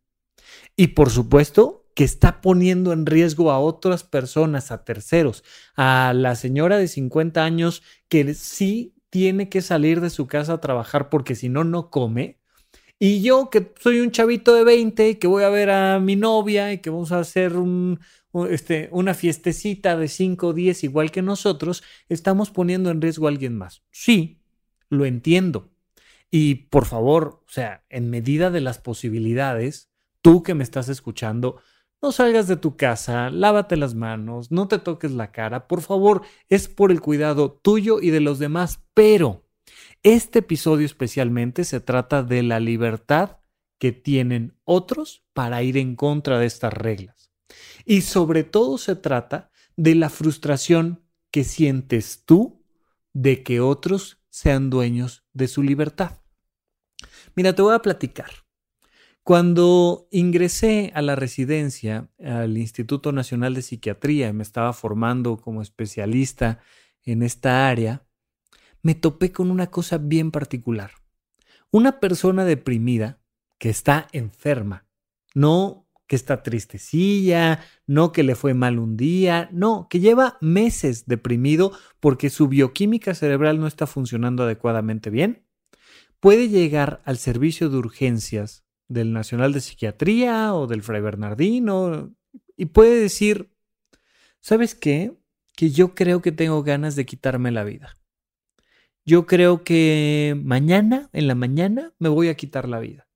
Y 0.77 0.89
por 0.89 1.11
supuesto 1.11 1.91
que 1.95 2.05
está 2.05 2.41
poniendo 2.41 2.95
en 2.95 3.05
riesgo 3.05 3.51
a 3.51 3.59
otras 3.59 4.03
personas, 4.03 4.73
a 4.73 4.83
terceros, 4.83 5.45
a 5.77 6.15
la 6.17 6.37
señora 6.37 6.79
de 6.79 6.89
50 6.89 7.45
años 7.45 7.83
que 8.09 8.33
sí 8.33 8.95
tiene 9.13 9.51
que 9.51 9.61
salir 9.61 10.01
de 10.01 10.09
su 10.09 10.27
casa 10.27 10.55
a 10.55 10.61
trabajar 10.63 11.11
porque 11.11 11.35
si 11.35 11.51
no, 11.51 11.65
no 11.65 11.91
come. 11.91 12.39
Y 12.99 13.21
yo 13.21 13.51
que 13.51 13.75
soy 13.79 14.01
un 14.01 14.11
chavito 14.11 14.55
de 14.55 14.65
20 14.65 15.11
y 15.11 15.15
que 15.17 15.27
voy 15.27 15.45
a 15.45 15.51
ver 15.51 15.69
a 15.69 16.01
mi 16.01 16.17
novia 16.17 16.73
y 16.73 16.79
que 16.79 16.89
vamos 16.89 17.13
a 17.13 17.19
hacer 17.19 17.53
este, 18.49 18.89
una 18.91 19.13
fiestecita 19.13 19.99
de 19.99 20.09
5 20.09 20.47
o 20.47 20.53
10 20.55 20.85
igual 20.85 21.11
que 21.11 21.21
nosotros, 21.21 21.83
estamos 22.09 22.51
poniendo 22.51 22.91
en 22.91 23.03
riesgo 23.03 23.27
a 23.27 23.31
alguien 23.31 23.55
más. 23.55 23.83
Sí, 23.91 24.41
lo 24.89 25.05
entiendo. 25.05 25.69
Y 26.31 26.55
por 26.71 26.87
favor, 26.87 27.43
o 27.47 27.51
sea, 27.51 27.85
en 27.91 28.09
medida 28.09 28.51
de 28.51 28.63
las 28.63 28.79
posibilidades, 28.79 29.91
tú 30.23 30.43
que 30.43 30.55
me 30.55 30.65
estás 30.65 30.89
escuchando, 30.89 31.61
no 32.03 32.11
salgas 32.11 32.49
de 32.49 32.57
tu 32.57 32.77
casa, 32.77 33.31
lávate 33.31 33.77
las 33.77 33.95
manos, 33.95 34.51
no 34.51 34.67
te 34.67 34.79
toques 34.79 35.13
la 35.13 35.31
cara, 35.31 35.69
por 35.69 35.83
favor, 35.83 36.23
es 36.49 36.67
por 36.67 36.91
el 36.91 37.01
cuidado 37.01 37.53
tuyo 37.53 38.01
y 38.01 38.11
de 38.11 38.21
los 38.21 38.41
demás, 38.41 38.81
pero 38.93 39.47
este 40.03 40.41
episodio 40.41 40.85
especialmente 40.85 41.63
se 41.63 41.81
trata 41.81 42.25
de 42.25 42.43
la 42.43 42.59
libertad 42.59 43.39
que 43.79 43.93
tienen 43.93 44.59
otros 44.65 45.25
para 45.33 45.63
ir 45.63 45.77
en 45.77 45.95
contra 45.95 46.41
de 46.41 46.47
estas 46.47 46.73
reglas. 46.73 47.33
Y 47.85 48.01
sobre 48.01 48.43
todo 48.43 48.79
se 48.79 48.97
trata 48.97 49.51
de 49.77 49.95
la 49.95 50.11
frustración 50.11 51.05
que 51.31 51.45
sientes 51.45 52.25
tú 52.25 52.65
de 53.13 53.43
que 53.45 53.61
otros 53.61 54.19
sean 54.29 54.71
dueños 54.71 55.25
de 55.33 55.47
su 55.47 55.63
libertad. 55.63 56.21
Mira, 57.35 57.55
te 57.55 57.63
voy 57.63 57.75
a 57.75 57.81
platicar. 57.81 58.31
Cuando 59.25 60.09
ingresé 60.11 60.91
a 60.97 61.03
la 61.03 61.15
residencia 61.15 62.11
al 62.25 62.59
Instituto 62.59 63.13
Nacional 63.13 63.55
de 63.55 63.63
Psiquiatría 63.63 64.33
me 64.33 64.43
estaba 64.43 64.73
formando 64.73 65.37
como 65.37 65.63
especialista 65.63 66.59
en 67.05 67.23
esta 67.23 67.69
área, 67.69 68.05
me 68.83 68.97
topé 68.97 69.31
con 69.31 69.53
una 69.53 69.69
cosa 69.69 69.99
bien 69.99 70.33
particular. 70.33 70.91
Una 71.71 72.01
persona 72.01 72.45
deprimida 72.45 73.21
que 73.59 73.71
está 73.71 74.09
enferma, 74.11 74.87
no 75.35 75.87
que 76.09 76.17
está 76.17 76.43
tristecilla, 76.43 77.61
no 77.87 78.11
que 78.11 78.25
le 78.25 78.35
fue 78.35 78.55
mal 78.55 78.81
un 78.81 78.97
día, 78.97 79.49
no, 79.53 79.87
que 79.89 80.01
lleva 80.01 80.37
meses 80.41 81.07
deprimido 81.07 81.71
porque 82.01 82.29
su 82.29 82.49
bioquímica 82.49 83.15
cerebral 83.15 83.61
no 83.61 83.69
está 83.69 83.87
funcionando 83.87 84.43
adecuadamente 84.43 85.11
bien, 85.11 85.47
puede 86.19 86.49
llegar 86.49 87.01
al 87.05 87.19
servicio 87.19 87.71
de 87.71 87.79
urgencias 87.79 88.65
del 88.93 89.13
Nacional 89.13 89.53
de 89.53 89.61
Psiquiatría 89.61 90.55
o 90.55 90.67
del 90.67 90.83
Fray 90.83 91.01
Bernardino 91.01 92.15
y 92.57 92.67
puede 92.67 93.01
decir, 93.01 93.51
¿sabes 94.41 94.75
qué? 94.75 95.13
Que 95.57 95.71
yo 95.71 95.95
creo 95.95 96.23
que 96.23 96.33
tengo 96.33 96.63
ganas 96.63 96.97
de 96.97 97.07
quitarme 97.07 97.51
la 97.51 97.65
vida. 97.65 97.99
Yo 99.05 99.27
creo 99.27 99.65
que 99.65 100.41
mañana, 100.43 101.11
en 101.13 101.27
la 101.27 101.35
mañana, 101.35 101.93
me 101.99 102.09
voy 102.09 102.29
a 102.29 102.37
quitar 102.37 102.69
la 102.69 102.79
vida. 102.79 103.09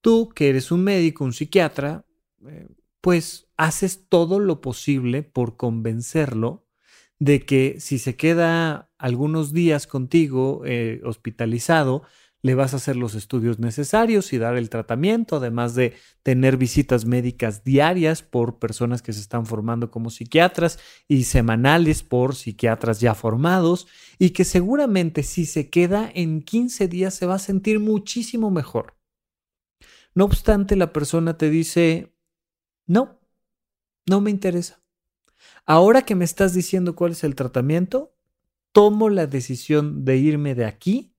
Tú, 0.00 0.28
que 0.28 0.48
eres 0.48 0.70
un 0.70 0.84
médico, 0.84 1.24
un 1.24 1.32
psiquiatra, 1.32 2.04
eh, 2.46 2.68
pues 3.00 3.48
haces 3.56 4.06
todo 4.08 4.38
lo 4.38 4.60
posible 4.60 5.22
por 5.22 5.56
convencerlo 5.56 6.64
de 7.18 7.44
que 7.44 7.80
si 7.80 7.98
se 7.98 8.16
queda 8.16 8.90
algunos 8.98 9.52
días 9.52 9.86
contigo 9.86 10.62
eh, 10.64 11.00
hospitalizado, 11.04 12.04
le 12.42 12.54
vas 12.54 12.72
a 12.72 12.76
hacer 12.76 12.96
los 12.96 13.14
estudios 13.14 13.58
necesarios 13.58 14.32
y 14.32 14.38
dar 14.38 14.56
el 14.56 14.70
tratamiento, 14.70 15.36
además 15.36 15.74
de 15.74 15.94
tener 16.22 16.56
visitas 16.56 17.04
médicas 17.04 17.64
diarias 17.64 18.22
por 18.22 18.58
personas 18.58 19.02
que 19.02 19.12
se 19.12 19.20
están 19.20 19.44
formando 19.44 19.90
como 19.90 20.10
psiquiatras 20.10 20.78
y 21.08 21.24
semanales 21.24 22.02
por 22.02 22.36
psiquiatras 22.36 23.00
ya 23.00 23.14
formados, 23.14 23.88
y 24.18 24.30
que 24.30 24.44
seguramente 24.44 25.24
si 25.24 25.46
se 25.46 25.68
queda 25.68 26.10
en 26.14 26.42
15 26.42 26.86
días 26.86 27.14
se 27.14 27.26
va 27.26 27.34
a 27.34 27.40
sentir 27.40 27.80
muchísimo 27.80 28.50
mejor. 28.50 28.96
No 30.14 30.24
obstante, 30.24 30.76
la 30.76 30.92
persona 30.92 31.36
te 31.36 31.50
dice, 31.50 32.14
no, 32.86 33.20
no 34.06 34.20
me 34.20 34.30
interesa. 34.30 34.80
Ahora 35.66 36.02
que 36.02 36.14
me 36.14 36.24
estás 36.24 36.54
diciendo 36.54 36.94
cuál 36.94 37.12
es 37.12 37.24
el 37.24 37.34
tratamiento, 37.34 38.16
tomo 38.72 39.08
la 39.10 39.26
decisión 39.26 40.04
de 40.04 40.16
irme 40.16 40.54
de 40.54 40.64
aquí 40.64 41.14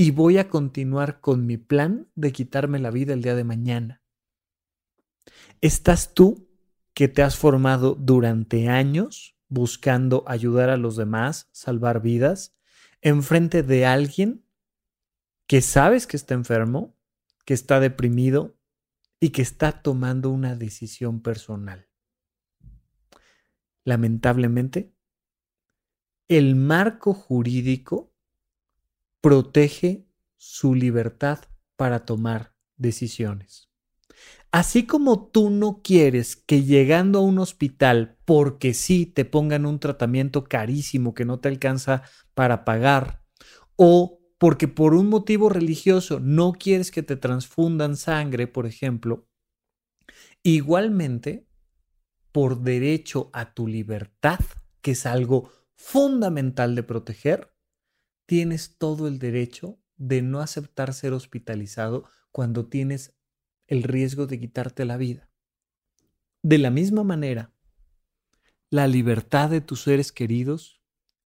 y 0.00 0.12
voy 0.12 0.38
a 0.38 0.48
continuar 0.48 1.20
con 1.20 1.44
mi 1.44 1.58
plan 1.58 2.08
de 2.14 2.32
quitarme 2.32 2.78
la 2.78 2.90
vida 2.90 3.12
el 3.12 3.20
día 3.20 3.34
de 3.34 3.44
mañana. 3.44 4.02
¿Estás 5.60 6.14
tú 6.14 6.48
que 6.94 7.06
te 7.06 7.20
has 7.22 7.36
formado 7.36 7.96
durante 7.96 8.70
años 8.70 9.36
buscando 9.48 10.24
ayudar 10.26 10.70
a 10.70 10.78
los 10.78 10.96
demás, 10.96 11.50
salvar 11.52 12.00
vidas, 12.00 12.56
enfrente 13.02 13.62
de 13.62 13.84
alguien 13.84 14.42
que 15.46 15.60
sabes 15.60 16.06
que 16.06 16.16
está 16.16 16.32
enfermo, 16.32 16.96
que 17.44 17.52
está 17.52 17.78
deprimido 17.78 18.56
y 19.20 19.28
que 19.28 19.42
está 19.42 19.82
tomando 19.82 20.30
una 20.30 20.56
decisión 20.56 21.20
personal? 21.20 21.90
Lamentablemente, 23.84 24.94
el 26.26 26.56
marco 26.56 27.12
jurídico 27.12 28.09
protege 29.20 30.06
su 30.36 30.74
libertad 30.74 31.40
para 31.76 32.04
tomar 32.04 32.54
decisiones. 32.76 33.70
Así 34.52 34.84
como 34.84 35.28
tú 35.28 35.50
no 35.50 35.80
quieres 35.82 36.34
que 36.34 36.64
llegando 36.64 37.20
a 37.20 37.22
un 37.22 37.38
hospital, 37.38 38.18
porque 38.24 38.74
sí 38.74 39.06
te 39.06 39.24
pongan 39.24 39.64
un 39.64 39.78
tratamiento 39.78 40.44
carísimo 40.44 41.14
que 41.14 41.24
no 41.24 41.38
te 41.38 41.48
alcanza 41.48 42.02
para 42.34 42.64
pagar, 42.64 43.22
o 43.76 44.18
porque 44.38 44.66
por 44.66 44.94
un 44.94 45.08
motivo 45.08 45.50
religioso 45.50 46.18
no 46.18 46.52
quieres 46.52 46.90
que 46.90 47.02
te 47.02 47.16
transfundan 47.16 47.96
sangre, 47.96 48.48
por 48.48 48.66
ejemplo, 48.66 49.28
igualmente, 50.42 51.46
por 52.32 52.60
derecho 52.60 53.30
a 53.32 53.54
tu 53.54 53.68
libertad, 53.68 54.40
que 54.80 54.92
es 54.92 55.06
algo 55.06 55.52
fundamental 55.76 56.74
de 56.74 56.82
proteger, 56.82 57.49
tienes 58.30 58.76
todo 58.78 59.08
el 59.08 59.18
derecho 59.18 59.80
de 59.96 60.22
no 60.22 60.38
aceptar 60.38 60.94
ser 60.94 61.14
hospitalizado 61.14 62.08
cuando 62.30 62.68
tienes 62.68 63.12
el 63.66 63.82
riesgo 63.82 64.28
de 64.28 64.38
quitarte 64.38 64.84
la 64.84 64.96
vida. 64.96 65.28
De 66.40 66.58
la 66.58 66.70
misma 66.70 67.02
manera, 67.02 67.52
la 68.70 68.86
libertad 68.86 69.50
de 69.50 69.60
tus 69.60 69.82
seres 69.82 70.12
queridos 70.12 70.80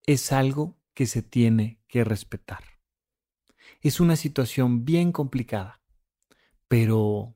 es 0.06 0.32
algo 0.32 0.80
que 0.94 1.06
se 1.06 1.22
tiene 1.22 1.82
que 1.90 2.06
respetar. 2.06 2.64
Es 3.82 4.00
una 4.00 4.16
situación 4.16 4.86
bien 4.86 5.12
complicada, 5.12 5.82
pero 6.70 7.36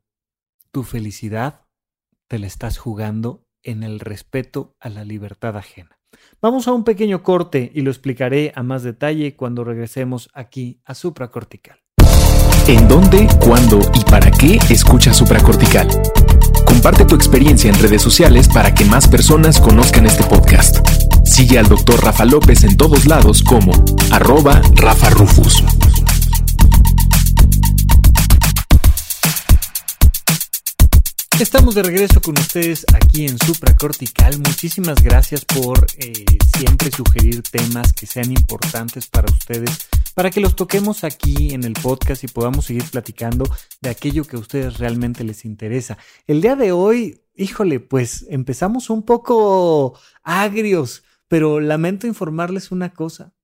tu 0.72 0.84
felicidad 0.84 1.68
te 2.30 2.40
la 2.40 2.48
estás 2.48 2.78
jugando 2.78 3.46
en 3.64 3.84
el 3.84 4.00
respeto 4.00 4.78
a 4.80 4.88
la 4.88 5.04
libertad 5.04 5.58
ajena. 5.58 5.97
Vamos 6.42 6.68
a 6.68 6.74
un 6.74 6.84
pequeño 6.84 7.24
corte 7.24 7.72
y 7.74 7.82
lo 7.82 7.90
explicaré 7.90 8.52
a 8.56 8.64
más 8.64 8.84
detalle 8.84 9.36
cuando 9.36 9.64
regresemos 9.64 10.30
aquí 10.34 10.80
a 10.86 10.94
supracortical. 10.94 11.80
¿En 12.68 12.88
dónde, 12.88 13.28
cuándo 13.40 13.80
y 13.94 14.04
para 14.10 14.30
qué 14.30 14.60
escucha 14.70 15.14
supracortical? 15.14 15.88
Comparte 16.66 17.06
tu 17.06 17.16
experiencia 17.16 17.70
en 17.70 17.80
redes 17.82 18.02
sociales 18.02 18.50
para 18.50 18.74
que 18.74 18.86
más 18.86 19.08
personas 19.08 19.62
conozcan 19.62 20.06
este 20.06 20.24
podcast. 20.26 20.86
Sigue 21.24 21.60
al 21.60 21.68
Dr. 21.68 22.04
Rafa 22.04 22.26
López 22.26 22.64
en 22.64 22.78
todos 22.78 23.06
lados 23.06 23.42
como 23.42 23.72
arroba 24.12 24.62
Rafa 24.76 25.10
Rufus. 25.10 25.64
Estamos 31.40 31.76
de 31.76 31.84
regreso 31.84 32.20
con 32.20 32.36
ustedes 32.40 32.84
aquí 32.96 33.28
en 33.28 33.38
Supracortical. 33.38 34.40
Muchísimas 34.40 35.04
gracias 35.04 35.46
por 35.46 35.86
eh, 36.00 36.26
siempre 36.58 36.90
sugerir 36.90 37.44
temas 37.44 37.94
que 37.94 38.08
sean 38.08 38.32
importantes 38.32 39.08
para 39.08 39.32
ustedes, 39.32 39.88
para 40.16 40.32
que 40.32 40.42
los 40.42 40.56
toquemos 40.56 41.04
aquí 41.04 41.54
en 41.54 41.64
el 41.64 41.74
podcast 41.74 42.24
y 42.24 42.28
podamos 42.28 42.66
seguir 42.66 42.86
platicando 42.86 43.48
de 43.82 43.90
aquello 43.92 44.26
que 44.26 44.36
a 44.36 44.40
ustedes 44.40 44.80
realmente 44.80 45.24
les 45.24 45.46
interesa. 45.46 46.00
El 46.26 46.42
día 46.42 46.56
de 46.56 46.72
hoy, 46.72 47.22
híjole, 47.36 47.80
pues 47.80 48.26
empezamos 48.32 48.90
un 48.90 49.04
poco 49.04 49.98
agrios, 50.24 51.04
pero 51.28 51.60
lamento 51.60 52.08
informarles 52.08 52.72
una 52.72 52.96
cosa. 52.96 53.36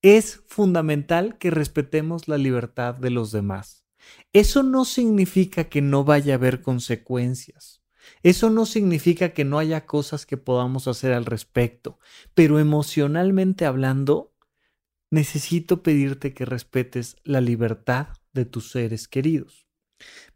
Es 0.00 0.40
fundamental 0.46 1.36
que 1.36 1.50
respetemos 1.50 2.28
la 2.28 2.38
libertad 2.38 2.94
de 2.94 3.10
los 3.10 3.30
demás. 3.30 3.81
Eso 4.32 4.62
no 4.62 4.84
significa 4.84 5.64
que 5.64 5.82
no 5.82 6.04
vaya 6.04 6.34
a 6.34 6.36
haber 6.36 6.62
consecuencias. 6.62 7.82
Eso 8.22 8.50
no 8.50 8.66
significa 8.66 9.30
que 9.30 9.44
no 9.44 9.58
haya 9.58 9.86
cosas 9.86 10.26
que 10.26 10.36
podamos 10.36 10.88
hacer 10.88 11.12
al 11.12 11.24
respecto, 11.24 11.98
pero 12.34 12.58
emocionalmente 12.58 13.64
hablando, 13.64 14.34
necesito 15.10 15.82
pedirte 15.82 16.34
que 16.34 16.44
respetes 16.44 17.16
la 17.24 17.40
libertad 17.40 18.08
de 18.32 18.44
tus 18.44 18.70
seres 18.70 19.08
queridos. 19.08 19.66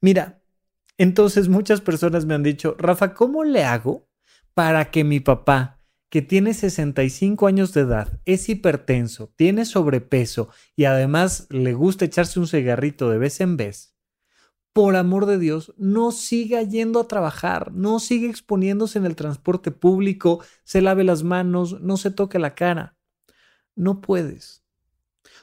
Mira, 0.00 0.42
entonces 0.98 1.48
muchas 1.48 1.80
personas 1.80 2.24
me 2.24 2.34
han 2.34 2.42
dicho, 2.42 2.76
Rafa, 2.78 3.14
¿cómo 3.14 3.44
le 3.44 3.64
hago 3.64 4.08
para 4.54 4.90
que 4.90 5.04
mi 5.04 5.20
papá, 5.20 5.75
que 6.16 6.22
tiene 6.22 6.54
65 6.54 7.46
años 7.46 7.74
de 7.74 7.82
edad, 7.82 8.22
es 8.24 8.48
hipertenso, 8.48 9.34
tiene 9.36 9.66
sobrepeso 9.66 10.48
y 10.74 10.86
además 10.86 11.46
le 11.50 11.74
gusta 11.74 12.06
echarse 12.06 12.40
un 12.40 12.46
cigarrito 12.46 13.10
de 13.10 13.18
vez 13.18 13.42
en 13.42 13.58
vez, 13.58 13.94
por 14.72 14.96
amor 14.96 15.26
de 15.26 15.38
Dios, 15.38 15.74
no 15.76 16.12
siga 16.12 16.62
yendo 16.62 17.00
a 17.00 17.06
trabajar, 17.06 17.70
no 17.72 17.98
siga 17.98 18.30
exponiéndose 18.30 18.98
en 18.98 19.04
el 19.04 19.14
transporte 19.14 19.72
público, 19.72 20.42
se 20.64 20.80
lave 20.80 21.04
las 21.04 21.22
manos, 21.22 21.82
no 21.82 21.98
se 21.98 22.10
toque 22.10 22.38
la 22.38 22.54
cara. 22.54 22.96
No 23.74 24.00
puedes. 24.00 24.65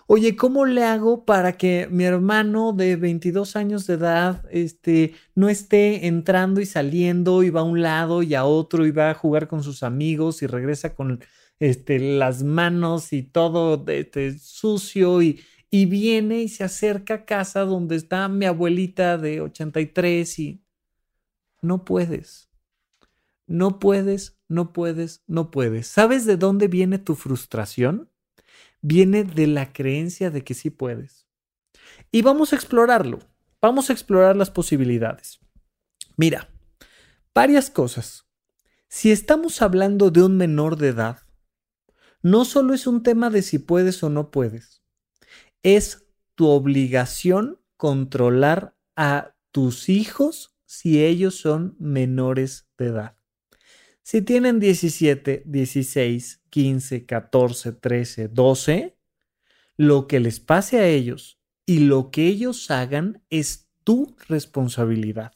Oye, 0.07 0.36
¿cómo 0.36 0.65
le 0.65 0.83
hago 0.83 1.25
para 1.25 1.53
que 1.57 1.88
mi 1.89 2.03
hermano 2.03 2.74
de 2.74 2.98
22 2.98 3.55
años 3.55 3.88
de 3.88 3.93
edad 3.93 4.45
este, 4.51 5.13
no 5.33 5.48
esté 5.50 6.07
entrando 6.07 6.60
y 6.60 6.65
saliendo 6.65 7.41
y 7.43 7.50
va 7.50 7.62
a 7.62 7.63
un 7.63 7.81
lado 7.81 8.22
y 8.22 8.36
a 8.36 8.43
otro 8.45 8.86
y 8.86 8.91
va 8.91 9.12
a 9.12 9.13
jugar 9.13 9.48
con 9.48 9.63
sus 9.63 9.81
amigos 9.81 10.41
y 10.41 10.48
regresa 10.48 10.93
con 10.93 11.24
este, 11.60 12.00
las 12.00 12.43
manos 12.43 13.13
y 13.13 13.24
todo 13.24 13.83
este, 13.88 14.38
sucio 14.39 15.22
y, 15.22 15.39
y 15.69 15.86
viene 15.86 16.41
y 16.43 16.50
se 16.50 16.65
acerca 16.65 17.13
a 17.13 17.25
casa 17.25 17.62
donde 17.62 17.95
está 17.95 18.27
mi 18.27 18.45
abuelita 18.45 19.17
de 19.17 19.41
83 19.41 20.39
y 20.39 20.63
no 21.62 21.86
puedes. 21.86 22.50
No 23.48 23.79
puedes, 23.79 24.38
no 24.48 24.74
puedes, 24.74 25.24
no 25.27 25.50
puedes. 25.51 25.88
¿Sabes 25.88 26.25
de 26.25 26.38
dónde 26.38 26.67
viene 26.67 26.98
tu 27.00 27.15
frustración? 27.15 28.10
Viene 28.83 29.23
de 29.23 29.47
la 29.47 29.73
creencia 29.73 30.29
de 30.29 30.43
que 30.43 30.53
sí 30.53 30.69
puedes. 30.69 31.27
Y 32.11 32.21
vamos 32.21 32.53
a 32.53 32.55
explorarlo. 32.55 33.17
Vamos 33.59 33.89
a 33.89 33.93
explorar 33.93 34.35
las 34.35 34.51
posibilidades. 34.51 35.39
Mira, 36.17 36.49
varias 37.33 37.71
cosas. 37.71 38.27
Si 38.87 39.11
estamos 39.11 39.63
hablando 39.63 40.11
de 40.11 40.21
un 40.21 40.37
menor 40.37 40.77
de 40.77 40.89
edad, 40.89 41.21
no 42.21 42.45
solo 42.45 42.75
es 42.75 42.85
un 42.85 43.01
tema 43.01 43.31
de 43.31 43.41
si 43.41 43.57
puedes 43.57 44.03
o 44.03 44.09
no 44.11 44.29
puedes 44.29 44.83
es 45.63 46.05
tu 46.35 46.49
obligación 46.49 47.59
controlar 47.77 48.75
a 48.95 49.35
tus 49.51 49.89
hijos 49.89 50.55
si 50.65 51.03
ellos 51.03 51.35
son 51.37 51.75
menores 51.79 52.67
de 52.77 52.87
edad. 52.87 53.15
Si 54.03 54.22
tienen 54.22 54.60
17, 54.60 55.43
16, 55.45 56.43
15, 56.50 57.05
14, 57.05 57.72
13, 57.72 58.27
12, 58.27 58.98
lo 59.77 60.07
que 60.07 60.19
les 60.19 60.41
pase 60.41 60.79
a 60.79 60.88
ellos 60.88 61.39
y 61.65 61.79
lo 61.79 62.12
que 62.12 62.27
ellos 62.27 62.69
hagan 62.69 63.24
es 63.29 63.69
tu 63.86 64.15
responsabilidad. 64.27 65.31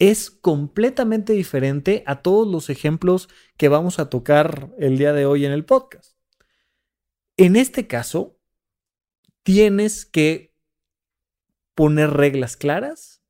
Es 0.00 0.30
completamente 0.30 1.32
diferente 1.34 2.02
a 2.06 2.20
todos 2.20 2.48
los 2.48 2.68
ejemplos 2.68 3.28
que 3.56 3.68
vamos 3.68 4.00
a 4.00 4.10
tocar 4.10 4.74
el 4.78 4.98
día 4.98 5.12
de 5.12 5.24
hoy 5.24 5.44
en 5.44 5.52
el 5.52 5.64
podcast. 5.64 6.16
En 7.36 7.54
este 7.54 7.86
caso, 7.86 8.40
tienes 9.44 10.04
que 10.04 10.52
poner 11.76 12.10
reglas 12.10 12.56
claras, 12.56 13.22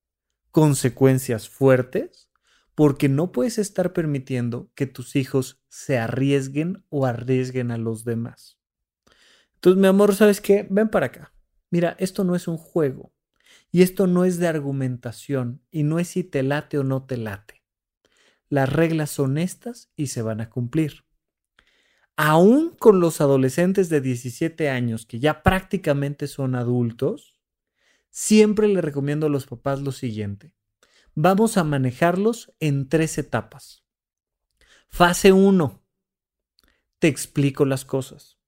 consecuencias 0.51 1.51
fuertes, 1.51 2.32
porque 2.75 3.09
no 3.09 3.33
puedes 3.33 3.59
estar 3.59 3.93
permitiendo 3.93 4.71
que 4.75 4.87
tus 4.87 5.17
hijos 5.17 5.62
se 5.69 5.99
arriesguen 5.99 6.85
o 6.88 7.07
arriesguen 7.07 7.71
a 7.71 7.79
los 7.79 8.05
demás. 8.05 8.59
Entonces, 9.55 9.81
mi 9.81 9.87
amor, 9.87 10.14
¿sabes 10.14 10.41
qué? 10.41 10.67
Ven 10.71 10.88
para 10.88 11.07
acá. 11.07 11.33
Mira, 11.71 11.97
esto 11.99 12.25
no 12.25 12.35
es 12.35 12.49
un 12.49 12.57
juego 12.57 13.12
y 13.71 13.83
esto 13.83 14.07
no 14.07 14.25
es 14.25 14.38
de 14.38 14.49
argumentación 14.49 15.62
y 15.71 15.83
no 15.83 15.99
es 15.99 16.09
si 16.09 16.25
te 16.25 16.43
late 16.43 16.78
o 16.78 16.85
no 16.85 17.04
te 17.04 17.17
late. 17.17 17.63
Las 18.49 18.71
reglas 18.71 19.11
son 19.11 19.39
estas 19.39 19.91
y 19.97 20.08
se 20.08 20.23
van 20.23 20.41
a 20.41 20.50
cumplir 20.50 21.04
aún 22.17 22.71
con 22.78 23.00
los 23.00 23.21
adolescentes 23.21 23.89
de 23.89 24.00
17 24.00 24.69
años 24.69 25.06
que 25.06 25.19
ya 25.19 25.43
prácticamente 25.43 26.26
son 26.26 26.54
adultos, 26.54 27.35
siempre 28.11 28.69
le 28.69 28.80
recomiendo 28.80 29.26
a 29.26 29.30
los 29.30 29.47
papás 29.47 29.80
lo 29.80 29.93
siguiente. 29.93 30.52
Vamos 31.15 31.57
a 31.57 31.65
manejarlos 31.65 32.55
en 32.59 32.89
tres 32.89 33.19
etapas. 33.19 33.85
Fase 34.89 35.33
1. 35.33 35.83
Te 36.99 37.09
explico 37.09 37.65
las 37.65 37.85
cosas. 37.85 38.39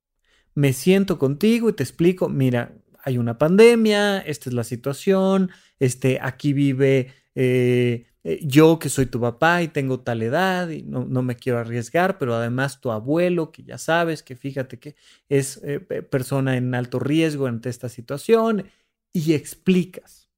Me 0.55 0.73
siento 0.73 1.19
contigo 1.19 1.69
y 1.69 1.73
te 1.73 1.83
explico, 1.83 2.29
mira, 2.29 2.75
hay 3.03 3.19
una 3.19 3.37
pandemia, 3.37 4.21
esta 4.21 4.49
es 4.49 4.55
la 4.55 4.65
situación, 4.65 5.51
este, 5.79 6.19
aquí 6.23 6.53
vive 6.53 7.13
eh, 7.35 8.07
eh, 8.23 8.41
yo 8.43 8.79
que 8.79 8.89
soy 8.89 9.07
tu 9.07 9.21
papá 9.21 9.63
y 9.63 9.69
tengo 9.69 10.01
tal 10.01 10.23
edad 10.23 10.71
y 10.71 10.83
no, 10.83 11.05
me 11.23 11.37
quiero 11.37 11.59
arriesgar, 11.59 12.17
pero 12.17 12.35
además 12.35 12.81
tu 12.81 12.91
abuelo, 12.91 13.53
que 13.53 13.63
ya 13.65 13.77
sabes 13.77 14.23
que 14.23 14.37
fíjate 14.37 14.79
que 14.79 14.97
es 15.29 15.61
eh, 15.63 15.81
persona 15.81 16.57
en 16.57 16.75
alto 16.75 16.99
riesgo 16.99 17.47
ante 17.47 17.69
esta 17.69 17.91
situación, 17.91 18.71
y 19.13 19.35
explicas. 19.35 20.29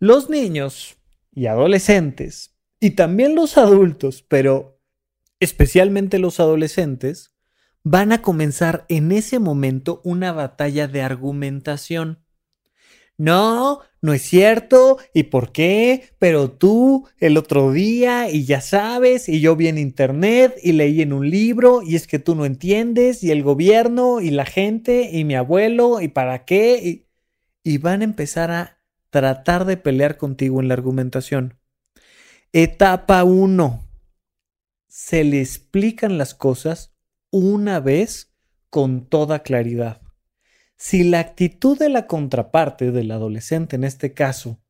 Los 0.00 0.28
niños 0.28 0.96
y 1.36 1.46
adolescentes, 1.46 2.56
y 2.80 2.90
también 2.90 3.36
los 3.36 3.56
adultos, 3.58 4.24
pero 4.26 4.80
especialmente 5.38 6.18
los 6.18 6.40
adolescentes, 6.40 7.36
van 7.84 8.10
a 8.10 8.22
comenzar 8.22 8.84
en 8.88 9.12
ese 9.12 9.38
momento 9.38 10.00
una 10.02 10.32
batalla 10.32 10.88
de 10.88 11.02
argumentación 11.02 12.26
no, 13.18 13.80
no 14.02 14.12
es 14.12 14.22
cierto, 14.22 14.98
¿y 15.14 15.24
por 15.24 15.50
qué? 15.50 16.10
Pero 16.18 16.50
tú 16.50 17.08
el 17.18 17.38
otro 17.38 17.72
día 17.72 18.30
y 18.30 18.44
ya 18.44 18.60
sabes, 18.60 19.28
y 19.28 19.40
yo 19.40 19.56
vi 19.56 19.68
en 19.68 19.78
internet 19.78 20.54
y 20.62 20.72
leí 20.72 21.00
en 21.00 21.14
un 21.14 21.30
libro 21.30 21.80
y 21.82 21.96
es 21.96 22.06
que 22.06 22.18
tú 22.18 22.34
no 22.34 22.44
entiendes 22.44 23.24
y 23.24 23.30
el 23.30 23.42
gobierno 23.42 24.20
y 24.20 24.30
la 24.30 24.44
gente 24.44 25.08
y 25.12 25.24
mi 25.24 25.34
abuelo 25.34 26.02
y 26.02 26.08
para 26.08 26.44
qué 26.44 27.04
y, 27.64 27.78
van 27.78 28.02
a 28.02 28.04
empezar 28.04 28.50
a 28.50 28.75
tratar 29.16 29.64
de 29.64 29.78
pelear 29.78 30.18
contigo 30.18 30.60
en 30.60 30.68
la 30.68 30.74
argumentación. 30.74 31.58
Etapa 32.52 33.24
1. 33.24 33.82
Se 34.88 35.24
le 35.24 35.40
explican 35.40 36.18
las 36.18 36.34
cosas 36.34 36.94
una 37.30 37.80
vez 37.80 38.36
con 38.68 39.08
toda 39.08 39.38
claridad. 39.38 40.02
Si 40.76 41.02
la 41.02 41.20
actitud 41.20 41.78
de 41.78 41.88
la 41.88 42.06
contraparte, 42.06 42.92
del 42.92 43.10
adolescente 43.10 43.76
en 43.76 43.84
este 43.84 44.12
caso, 44.12 44.60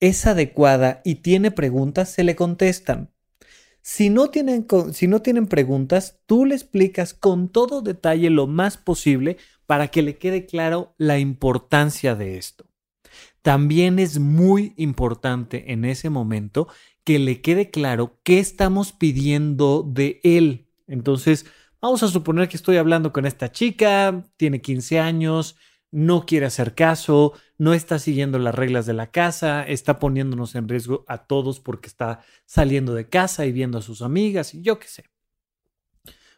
es 0.00 0.26
adecuada 0.26 1.00
y 1.04 1.16
tiene 1.22 1.52
preguntas, 1.52 2.08
se 2.08 2.24
le 2.24 2.34
contestan. 2.34 3.12
Si 3.80 4.10
no, 4.10 4.28
tienen, 4.30 4.66
si 4.92 5.06
no 5.06 5.22
tienen 5.22 5.46
preguntas, 5.46 6.18
tú 6.26 6.46
le 6.46 6.56
explicas 6.56 7.14
con 7.14 7.48
todo 7.48 7.80
detalle 7.80 8.28
lo 8.30 8.48
más 8.48 8.76
posible 8.76 9.36
para 9.66 9.86
que 9.86 10.02
le 10.02 10.18
quede 10.18 10.46
claro 10.46 10.96
la 10.98 11.20
importancia 11.20 12.16
de 12.16 12.38
esto. 12.38 12.73
También 13.44 14.00
es 14.00 14.18
muy 14.18 14.72
importante 14.76 15.70
en 15.72 15.84
ese 15.84 16.10
momento 16.10 16.66
que 17.04 17.20
le 17.20 17.42
quede 17.42 17.70
claro 17.70 18.18
qué 18.24 18.40
estamos 18.40 18.92
pidiendo 18.92 19.84
de 19.86 20.18
él. 20.24 20.66
Entonces, 20.88 21.46
Vamos 21.84 22.02
a 22.02 22.08
suponer 22.08 22.48
que 22.48 22.56
estoy 22.56 22.78
hablando 22.78 23.12
con 23.12 23.26
esta 23.26 23.52
chica, 23.52 24.24
tiene 24.38 24.62
15 24.62 25.00
años, 25.00 25.56
no 25.90 26.24
quiere 26.24 26.46
hacer 26.46 26.74
caso, 26.74 27.34
no 27.58 27.74
está 27.74 27.98
siguiendo 27.98 28.38
las 28.38 28.54
reglas 28.54 28.86
de 28.86 28.94
la 28.94 29.10
casa, 29.10 29.62
está 29.64 29.98
poniéndonos 29.98 30.54
en 30.54 30.66
riesgo 30.66 31.04
a 31.08 31.26
todos 31.26 31.60
porque 31.60 31.88
está 31.88 32.20
saliendo 32.46 32.94
de 32.94 33.10
casa 33.10 33.44
y 33.44 33.52
viendo 33.52 33.76
a 33.76 33.82
sus 33.82 34.00
amigas 34.00 34.54
y 34.54 34.62
yo 34.62 34.78
qué 34.78 34.88
sé. 34.88 35.04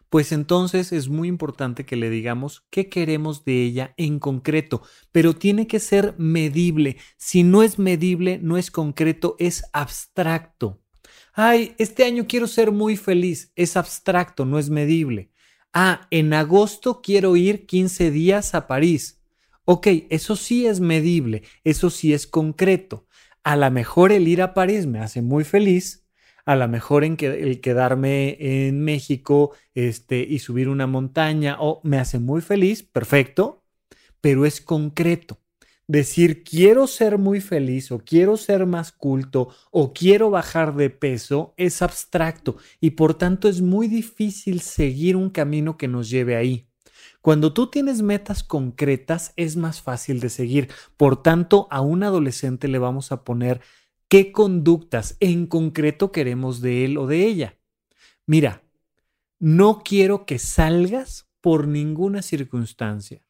Pues 0.09 0.33
entonces 0.33 0.92
es 0.92 1.09
muy 1.09 1.29
importante 1.29 1.85
que 1.85 1.97
le 1.97 2.11
digamos 2.11 2.64
qué 2.71 2.88
queremos 2.88 3.45
de 3.45 3.64
ella 3.64 3.95
en 3.97 4.19
concreto, 4.19 4.83
pero 5.12 5.35
tiene 5.35 5.66
que 5.66 5.81
ser 5.81 6.14
medible. 6.19 6.97
Si 7.16 7.42
no 7.42 7.62
es 7.62 7.79
medible, 7.79 8.38
no 8.40 8.57
es 8.57 8.71
concreto, 8.71 9.37
es 9.38 9.64
abstracto. 9.73 10.81
Ay, 11.35 11.75
este 11.79 12.05
año 12.05 12.27
quiero 12.29 12.47
ser 12.47 12.73
muy 12.73 12.97
feliz. 12.97 13.53
Es 13.57 13.77
abstracto, 13.77 14.47
no 14.47 14.59
es 14.59 14.71
medible. 14.71 15.31
Ah, 15.73 16.07
en 16.11 16.33
agosto 16.33 17.03
quiero 17.03 17.37
ir 17.37 17.66
15 17.66 18.11
días 18.11 18.55
a 18.55 18.66
París. 18.66 19.21
Ok, 19.66 19.88
eso 20.09 20.37
sí 20.37 20.66
es 20.66 20.81
medible, 20.81 21.42
eso 21.64 21.90
sí 21.90 22.14
es 22.14 22.27
concreto. 22.27 23.07
A 23.42 23.57
lo 23.57 23.71
mejor 23.71 24.12
el 24.12 24.29
ir 24.29 24.40
a 24.40 24.55
París 24.55 24.87
me 24.87 25.01
hace 25.01 25.23
muy 25.23 25.45
feliz, 25.45 26.06
a 26.46 26.56
lo 26.56 26.68
mejor 26.68 27.04
en 27.04 27.16
que, 27.16 27.26
el 27.42 27.61
quedarme 27.61 28.37
en 28.40 28.80
México 28.80 29.52
este, 29.74 30.20
y 30.20 30.38
subir 30.38 30.68
una 30.68 30.87
montaña 30.87 31.56
o 31.61 31.80
me 31.85 31.98
hace 31.98 32.20
muy 32.20 32.40
feliz, 32.40 32.85
perfecto, 32.85 33.64
pero 34.20 34.46
es 34.46 34.61
concreto. 34.61 35.38
decir 35.88 36.42
quiero 36.42 36.88
ser 36.88 37.18
muy 37.18 37.40
feliz 37.40 37.92
o 37.92 37.98
quiero 38.00 38.37
ser 38.37 38.66
más 38.66 38.90
culto 38.92 39.50
o 39.70 39.92
quiero 39.92 40.30
bajar 40.30 40.74
de 40.74 40.90
peso 40.90 41.54
es 41.56 41.80
abstracto 41.80 42.56
y 42.80 42.90
por 42.92 43.14
tanto 43.14 43.48
es 43.48 43.61
muy 43.61 43.87
difícil 43.87 44.61
seguir 44.62 45.14
un 45.16 45.30
camino 45.30 45.76
que 45.76 45.88
nos 45.88 46.11
lleve 46.11 46.37
ahí. 46.37 46.68
Cuando 47.26 47.52
tú 47.52 47.68
tienes 47.68 48.02
metas 48.02 48.44
concretas 48.44 49.32
es 49.37 49.56
más 49.56 49.82
fácil 49.82 50.20
de 50.20 50.28
seguir. 50.28 50.68
Por 50.96 51.22
tanto, 51.24 51.66
a 51.72 51.80
un 51.80 52.04
adolescente 52.04 52.68
le 52.68 52.78
vamos 52.78 53.11
a 53.11 53.24
poner 53.24 53.61
qué 54.09 54.33
conductas 54.33 55.16
en 55.21 55.47
concreto 55.47 56.12
queremos 56.12 56.61
de 56.61 56.85
él 56.85 56.99
o 56.99 57.07
de 57.07 57.27
ella. 57.27 57.59
Mira, 58.27 58.62
no 59.38 59.83
quiero 59.85 60.27
que 60.27 60.38
salgas 60.38 61.29
por 61.40 61.69
ninguna 61.69 62.23
circunstancia 62.23 63.27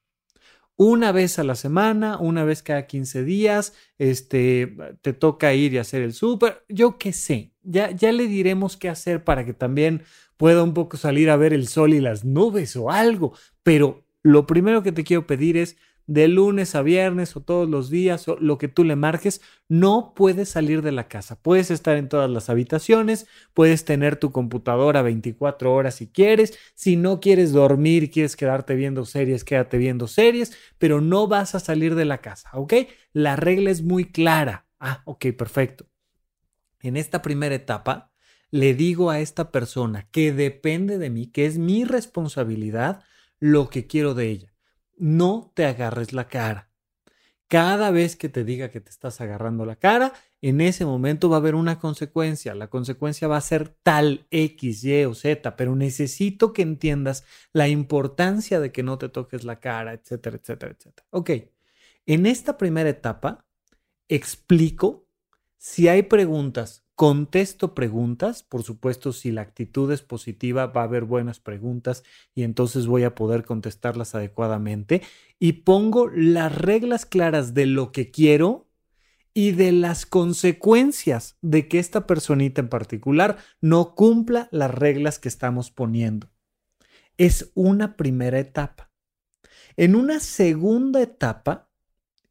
una 0.77 1.11
vez 1.11 1.39
a 1.39 1.45
la 1.45 1.55
semana, 1.55 2.19
una 2.19 2.45
vez 2.45 2.63
cada 2.63 2.87
15 2.87 3.25
días, 3.25 3.73
este, 3.99 4.77
te 5.01 5.13
toca 5.15 5.55
ir 5.55 5.73
y 5.73 5.79
hacer 5.79 6.03
el 6.03 6.13
súper, 6.13 6.65
yo 6.69 6.99
qué 6.99 7.13
sé, 7.13 7.53
ya, 7.63 7.91
ya 7.91 8.13
le 8.13 8.27
diremos 8.27 8.77
qué 8.77 8.91
hacer 8.91 9.25
para 9.25 9.45
que 9.45 9.55
también 9.55 10.03
pueda 10.37 10.63
un 10.63 10.75
poco 10.75 10.99
salir 10.99 11.31
a 11.31 11.37
ver 11.37 11.55
el 11.55 11.67
sol 11.67 11.95
y 11.95 12.01
las 12.01 12.25
nubes 12.25 12.77
o 12.77 12.91
algo, 12.91 13.33
pero 13.63 14.05
lo 14.23 14.47
primero 14.47 14.83
que 14.83 14.93
te 14.93 15.05
quiero 15.05 15.27
pedir 15.27 15.57
es 15.57 15.77
de 16.07 16.29
lunes 16.29 16.75
a 16.75 16.83
viernes 16.83 17.37
o 17.37 17.41
todos 17.41 17.69
los 17.69 17.91
días 17.91 18.29
o 18.29 18.37
lo 18.39 18.59
que 18.59 18.69
tú 18.69 18.85
le 18.85 18.97
marques, 18.97 19.41
no 19.69 20.13
puedes 20.15 20.49
salir 20.49 20.83
de 20.83 20.93
la 20.93 21.09
casa. 21.09 21.41
Puedes 21.41 21.71
estar 21.71 21.97
en 21.97 22.09
todas 22.09 22.31
las 22.31 22.49
habitaciones, 22.49 23.27
puedes 23.55 23.85
tener 23.85 24.17
tu 24.17 24.31
computadora 24.31 25.03
24 25.03 25.73
horas 25.75 25.97
si 25.97 26.09
quieres, 26.09 26.59
si 26.75 26.97
no 26.97 27.21
quieres 27.21 27.53
dormir 27.53 28.11
quieres 28.11 28.37
quedarte 28.37 28.75
viendo 28.75 29.05
series, 29.05 29.45
quédate 29.45 29.79
viendo 29.79 30.07
series, 30.07 30.57
pero 30.79 31.01
no 31.01 31.27
vas 31.27 31.55
a 31.55 31.61
salir 31.61 31.95
de 31.95 32.05
la 32.05 32.19
casa, 32.19 32.51
¿ok? 32.55 32.75
La 33.13 33.37
regla 33.37 33.71
es 33.71 33.83
muy 33.83 34.05
clara. 34.05 34.67
Ah, 34.79 35.03
ok, 35.07 35.27
perfecto. 35.37 35.87
En 36.81 36.97
esta 36.97 37.23
primera 37.23 37.55
etapa, 37.55 38.13
le 38.51 38.75
digo 38.75 39.11
a 39.11 39.21
esta 39.21 39.51
persona 39.51 40.09
que 40.13 40.33
depende 40.33 40.99
de 40.99 41.11
mí, 41.11 41.27
que 41.27 41.47
es 41.47 41.59
mi 41.59 41.85
responsabilidad, 41.85 43.03
lo 43.41 43.69
que 43.71 43.87
quiero 43.87 44.15
de 44.15 44.31
ella 44.31 44.56
no 44.97 45.53
te 45.55 45.65
agarres 45.65 46.13
la 46.13 46.29
cara. 46.29 46.71
Cada 47.49 47.93
vez 47.93 48.17
que 48.17 48.29
te 48.29 48.43
diga 48.43 48.71
que 48.71 48.81
te 48.81 48.91
estás 48.91 49.21
agarrando 49.21 49.65
la 49.67 49.77
cara, 49.77 50.13
en 50.43 50.61
ese 50.61 50.85
momento 50.85 51.29
va 51.29 51.37
a 51.37 51.39
haber 51.39 51.55
una 51.55 51.79
consecuencia. 51.79 52.55
La 52.55 52.69
consecuencia 52.69 53.29
va 53.29 53.37
a 53.37 53.41
ser 53.41 53.69
tal 53.83 54.27
X, 54.31 54.85
Y 54.85 55.05
o 55.05 55.15
Z, 55.15 55.57
pero 55.57 55.77
necesito 55.77 56.53
que 56.53 56.63
entiendas 56.63 57.25
la 57.53 57.69
importancia 57.69 58.59
de 58.59 58.73
que 58.73 58.83
no 58.83 58.99
te 58.99 59.09
toques 59.09 59.45
la 59.45 59.61
cara, 59.61 59.93
etcétera, 59.93 60.37
etcétera, 60.37 60.73
etcétera. 60.73 61.07
Ok, 61.11 61.31
en 62.07 62.27
esta 62.27 62.57
primera 62.57 62.89
etapa 62.89 63.47
explico 64.09 65.07
si 65.57 65.89
hay 65.89 66.03
preguntas 66.03 66.86
Contesto 66.97 67.75
preguntas, 67.75 68.43
por 68.43 68.63
supuesto, 68.63 69.13
si 69.13 69.31
la 69.31 69.43
actitud 69.43 69.93
es 69.93 70.01
positiva, 70.01 70.67
va 70.69 70.81
a 70.81 70.85
haber 70.85 71.05
buenas 71.05 71.41
preguntas 71.41 72.03
y 72.35 72.43
entonces 72.43 72.87
voy 72.87 73.05
a 73.05 73.15
poder 73.15 73.45
contestarlas 73.45 74.15
adecuadamente. 74.15 75.03
Y 75.39 75.53
pongo 75.53 76.09
las 76.09 76.57
reglas 76.57 77.05
claras 77.05 77.53
de 77.53 77.67
lo 77.67 77.93
que 77.93 78.11
quiero 78.11 78.67
y 79.35 79.53
de 79.53 79.73
las 79.73 80.07
consecuencias 80.07 81.37
de 81.43 81.69
que 81.69 81.81
esta 81.81 82.07
personita 82.07 82.63
en 82.63 82.71
particular 82.71 83.37
no 83.61 83.95
cumpla 83.95 84.49
las 84.51 84.71
reglas 84.71 85.19
que 85.19 85.29
estamos 85.29 85.71
poniendo. 85.71 86.31
Es 87.19 87.53
una 87.55 87.99
primera 87.99 88.39
etapa. 88.39 88.91
En 89.77 89.97
una 89.97 90.21
segunda 90.21 91.03
etapa, 91.03 91.66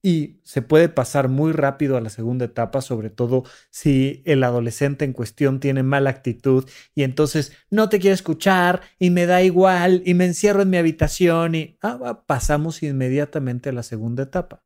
y 0.05 0.39
se 0.43 0.61
puede 0.61 0.87
pasar 0.87 1.29
muy 1.29 1.51
rápido 1.51 1.97
a 1.97 2.01
la 2.01 2.11
segunda 2.11 2.45
etapa, 2.45 2.81
sobre 2.81 3.09
todo 3.09 3.43
si 3.71 4.21
el 4.25 4.43
adolescente 4.43 5.03
en 5.03 5.13
cuestión 5.13 5.59
tiene 5.59 5.81
mala 5.81 6.11
actitud 6.11 6.69
y 6.93 7.01
entonces 7.01 7.53
no 7.71 7.89
te 7.89 7.97
quiere 7.97 8.13
escuchar 8.13 8.81
y 8.99 9.09
me 9.09 9.25
da 9.25 9.41
igual 9.41 10.03
y 10.05 10.13
me 10.13 10.25
encierro 10.25 10.61
en 10.61 10.69
mi 10.69 10.77
habitación 10.77 11.55
y 11.55 11.79
ah, 11.81 12.21
pasamos 12.27 12.83
inmediatamente 12.83 13.69
a 13.69 13.73
la 13.73 13.81
segunda 13.81 14.21
etapa, 14.21 14.63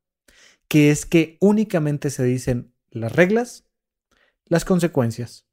que 0.67 0.91
es 0.91 1.05
que 1.05 1.37
únicamente 1.39 2.09
se 2.09 2.25
dicen 2.25 2.73
las 2.89 3.13
reglas, 3.13 3.65
las 4.43 4.65
consecuencias 4.65 5.47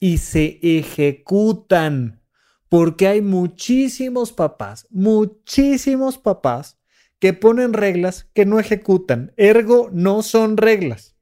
y 0.00 0.18
se 0.18 0.58
ejecutan 0.62 2.24
porque 2.68 3.06
hay 3.06 3.22
muchísimos 3.22 4.32
papás, 4.32 4.88
muchísimos 4.90 6.18
papás 6.18 6.81
que 7.22 7.34
ponen 7.34 7.72
reglas 7.72 8.28
que 8.34 8.44
no 8.46 8.58
ejecutan. 8.58 9.32
Ergo, 9.36 9.90
no 9.92 10.24
son 10.24 10.56
reglas. 10.56 11.14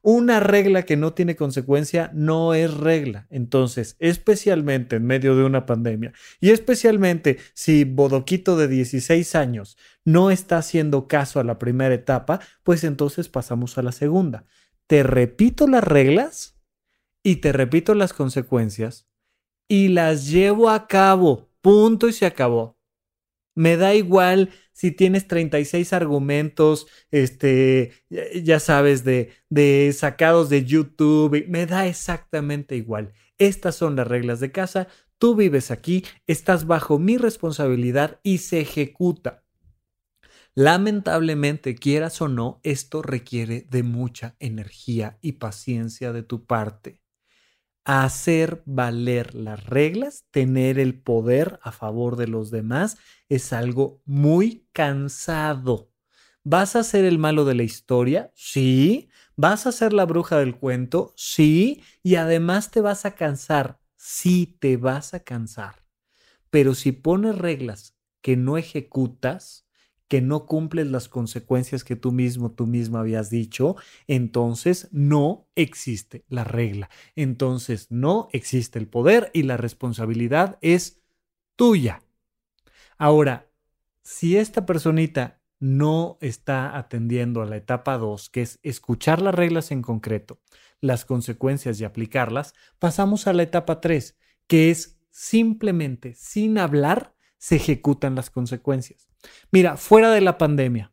Una 0.00 0.38
regla 0.38 0.84
que 0.84 0.96
no 0.96 1.12
tiene 1.12 1.34
consecuencia 1.34 2.12
no 2.14 2.54
es 2.54 2.72
regla. 2.72 3.26
Entonces, 3.28 3.96
especialmente 3.98 4.94
en 4.94 5.04
medio 5.04 5.34
de 5.34 5.42
una 5.42 5.66
pandemia 5.66 6.12
y 6.38 6.50
especialmente 6.50 7.38
si 7.52 7.82
Bodoquito 7.82 8.56
de 8.56 8.68
16 8.68 9.34
años 9.34 9.76
no 10.04 10.30
está 10.30 10.58
haciendo 10.58 11.08
caso 11.08 11.40
a 11.40 11.44
la 11.44 11.58
primera 11.58 11.96
etapa, 11.96 12.38
pues 12.62 12.84
entonces 12.84 13.28
pasamos 13.28 13.78
a 13.78 13.82
la 13.82 13.90
segunda. 13.90 14.44
Te 14.86 15.02
repito 15.02 15.66
las 15.66 15.82
reglas 15.82 16.60
y 17.24 17.36
te 17.36 17.50
repito 17.50 17.96
las 17.96 18.12
consecuencias 18.12 19.08
y 19.66 19.88
las 19.88 20.28
llevo 20.28 20.70
a 20.70 20.86
cabo. 20.86 21.50
Punto 21.60 22.06
y 22.06 22.12
se 22.12 22.24
acabó. 22.24 22.78
Me 23.54 23.76
da 23.76 23.94
igual 23.94 24.50
si 24.72 24.90
tienes 24.90 25.28
36 25.28 25.92
argumentos, 25.92 26.86
este, 27.10 27.92
ya 28.42 28.58
sabes, 28.60 29.04
de, 29.04 29.32
de 29.50 29.92
sacados 29.96 30.48
de 30.48 30.64
YouTube, 30.64 31.44
me 31.48 31.66
da 31.66 31.86
exactamente 31.86 32.76
igual. 32.76 33.12
Estas 33.38 33.76
son 33.76 33.96
las 33.96 34.06
reglas 34.06 34.40
de 34.40 34.52
casa, 34.52 34.88
tú 35.18 35.36
vives 35.36 35.70
aquí, 35.70 36.04
estás 36.26 36.66
bajo 36.66 36.98
mi 36.98 37.18
responsabilidad 37.18 38.20
y 38.22 38.38
se 38.38 38.60
ejecuta. 38.60 39.44
Lamentablemente, 40.54 41.74
quieras 41.74 42.20
o 42.20 42.28
no, 42.28 42.60
esto 42.62 43.02
requiere 43.02 43.66
de 43.70 43.82
mucha 43.82 44.36
energía 44.38 45.18
y 45.20 45.32
paciencia 45.32 46.12
de 46.12 46.22
tu 46.22 46.44
parte 46.46 47.01
hacer 47.84 48.62
valer 48.66 49.34
las 49.34 49.66
reglas, 49.66 50.24
tener 50.30 50.78
el 50.78 51.00
poder 51.00 51.58
a 51.62 51.72
favor 51.72 52.16
de 52.16 52.28
los 52.28 52.50
demás, 52.50 52.98
es 53.28 53.52
algo 53.52 54.00
muy 54.04 54.68
cansado. 54.72 55.90
¿Vas 56.44 56.76
a 56.76 56.84
ser 56.84 57.04
el 57.04 57.18
malo 57.18 57.44
de 57.44 57.54
la 57.54 57.62
historia? 57.62 58.32
Sí. 58.34 59.08
¿Vas 59.36 59.66
a 59.66 59.72
ser 59.72 59.92
la 59.92 60.04
bruja 60.04 60.38
del 60.38 60.56
cuento? 60.56 61.12
Sí. 61.16 61.82
Y 62.02 62.16
además 62.16 62.70
te 62.70 62.80
vas 62.80 63.04
a 63.04 63.14
cansar. 63.14 63.80
Sí, 63.96 64.56
te 64.60 64.76
vas 64.76 65.14
a 65.14 65.20
cansar. 65.20 65.84
Pero 66.50 66.74
si 66.74 66.92
pones 66.92 67.38
reglas 67.38 67.96
que 68.20 68.36
no 68.36 68.58
ejecutas, 68.58 69.61
que 70.12 70.20
no 70.20 70.44
cumples 70.44 70.88
las 70.88 71.08
consecuencias 71.08 71.84
que 71.84 71.96
tú 71.96 72.12
mismo, 72.12 72.52
tú 72.52 72.66
misma 72.66 73.00
habías 73.00 73.30
dicho, 73.30 73.76
entonces 74.06 74.90
no 74.92 75.48
existe 75.54 76.26
la 76.28 76.44
regla. 76.44 76.90
Entonces 77.16 77.90
no 77.90 78.28
existe 78.32 78.78
el 78.78 78.88
poder 78.88 79.30
y 79.32 79.44
la 79.44 79.56
responsabilidad 79.56 80.58
es 80.60 81.00
tuya. 81.56 82.02
Ahora, 82.98 83.50
si 84.02 84.36
esta 84.36 84.66
personita 84.66 85.40
no 85.60 86.18
está 86.20 86.76
atendiendo 86.76 87.40
a 87.40 87.46
la 87.46 87.56
etapa 87.56 87.96
2, 87.96 88.28
que 88.28 88.42
es 88.42 88.60
escuchar 88.62 89.22
las 89.22 89.34
reglas 89.34 89.70
en 89.70 89.80
concreto, 89.80 90.42
las 90.82 91.06
consecuencias 91.06 91.80
y 91.80 91.84
aplicarlas, 91.84 92.52
pasamos 92.78 93.26
a 93.26 93.32
la 93.32 93.44
etapa 93.44 93.80
3, 93.80 94.18
que 94.46 94.70
es 94.70 95.00
simplemente 95.08 96.12
sin 96.16 96.58
hablar 96.58 97.14
se 97.42 97.56
ejecutan 97.56 98.14
las 98.14 98.30
consecuencias. 98.30 99.08
Mira, 99.50 99.76
fuera 99.76 100.12
de 100.12 100.20
la 100.20 100.38
pandemia. 100.38 100.92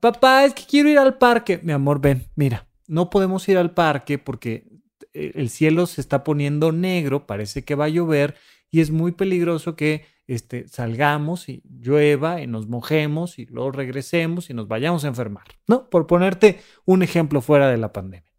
Papá, 0.00 0.44
es 0.44 0.52
que 0.52 0.64
quiero 0.68 0.88
ir 0.88 0.98
al 0.98 1.16
parque. 1.16 1.60
Mi 1.62 1.70
amor, 1.70 2.00
ven, 2.00 2.26
mira, 2.34 2.66
no 2.88 3.08
podemos 3.08 3.48
ir 3.48 3.56
al 3.56 3.72
parque 3.72 4.18
porque 4.18 4.66
eh, 5.14 5.30
el 5.36 5.48
cielo 5.48 5.86
se 5.86 6.00
está 6.00 6.24
poniendo 6.24 6.72
negro, 6.72 7.28
parece 7.28 7.64
que 7.64 7.76
va 7.76 7.84
a 7.84 7.88
llover 7.88 8.34
y 8.68 8.80
es 8.80 8.90
muy 8.90 9.12
peligroso 9.12 9.76
que 9.76 10.04
este, 10.26 10.66
salgamos 10.66 11.48
y 11.48 11.62
llueva 11.80 12.40
y 12.42 12.48
nos 12.48 12.66
mojemos 12.66 13.38
y 13.38 13.46
luego 13.46 13.70
regresemos 13.70 14.50
y 14.50 14.54
nos 14.54 14.66
vayamos 14.66 15.04
a 15.04 15.08
enfermar, 15.08 15.44
¿no? 15.68 15.88
Por 15.88 16.08
ponerte 16.08 16.58
un 16.84 17.04
ejemplo 17.04 17.40
fuera 17.40 17.70
de 17.70 17.76
la 17.76 17.92
pandemia. 17.92 18.32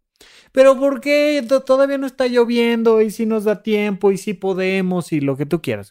Pero 0.52 0.78
¿por 0.78 1.00
qué 1.00 1.42
todavía 1.64 1.96
no 1.96 2.06
está 2.06 2.26
lloviendo 2.26 3.00
y 3.00 3.10
si 3.10 3.24
nos 3.24 3.44
da 3.44 3.62
tiempo 3.62 4.12
y 4.12 4.18
si 4.18 4.34
podemos 4.34 5.14
y 5.14 5.22
lo 5.22 5.38
que 5.38 5.46
tú 5.46 5.62
quieras? 5.62 5.90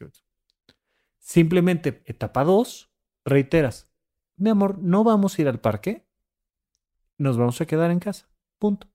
Simplemente 1.28 2.04
etapa 2.06 2.46
2, 2.46 2.90
reiteras, 3.26 3.92
mi 4.38 4.50
amor, 4.50 4.80
no 4.80 5.04
vamos 5.04 5.38
a 5.38 5.42
ir 5.42 5.50
al 5.50 5.60
parque, 5.60 6.08
nos 7.18 7.38
vamos 7.38 7.60
a 7.60 7.66
quedar 7.66 7.92
en 7.92 8.00
casa. 8.00 8.30
Punto. 8.58 8.88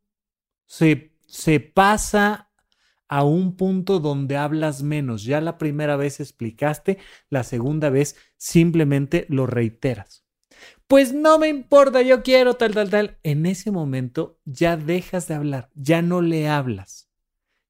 Se, 0.65 1.15
se 1.27 1.61
pasa 1.61 2.51
a 3.07 3.23
un 3.23 3.55
punto 3.55 4.01
donde 4.01 4.39
hablas 4.39 4.83
menos. 4.83 5.25
Ya 5.25 5.43
la 5.43 5.59
primera 5.59 5.97
vez 5.97 6.21
explicaste, 6.21 6.97
la 7.29 7.45
segunda 7.45 7.91
vez 7.91 8.17
simplemente 8.39 9.27
lo 9.29 9.47
reiteras. 9.47 10.25
pues 10.87 11.13
no 11.13 11.39
me 11.39 11.49
importa, 11.49 12.01
yo 12.01 12.23
quiero 12.23 12.55
tal, 12.55 12.73
tal, 12.73 12.89
tal. 12.89 13.19
En 13.25 13.45
ese 13.45 13.71
momento 13.71 14.41
ya 14.47 14.79
dejas 14.79 15.29
de 15.29 15.35
hablar, 15.35 15.71
ya 15.75 16.01
no 16.01 16.23
le 16.23 16.49
hablas. 16.49 17.12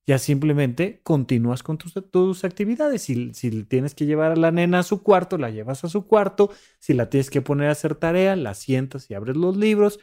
Ya 0.07 0.19
simplemente 0.19 1.01
continúas 1.05 1.63
con 1.63 1.79
tus, 1.79 1.95
tus 2.11 2.45
actividades. 2.45 3.03
Si, 3.03 3.33
si 3.35 3.63
tienes 3.65 3.95
que 3.95 4.07
llevar 4.07 4.33
a 4.33 4.37
la 4.37 4.51
nena 4.51 4.81
a 4.81 4.83
su 4.83 5.03
cuarto, 5.03 5.39
la 5.39 5.51
llevas 5.51 5.85
a 5.85 5.89
su 5.89 6.07
cuarto. 6.07 6.51
Si 6.81 6.93
la 6.93 7.09
tienes 7.09 7.31
que 7.31 7.43
poner 7.43 7.69
a 7.69 7.73
hacer 7.73 7.95
tarea, 7.95 8.35
la 8.35 8.55
sientas 8.55 9.11
y 9.11 9.15
abres 9.15 9.37
los 9.37 9.57
libros. 9.57 10.01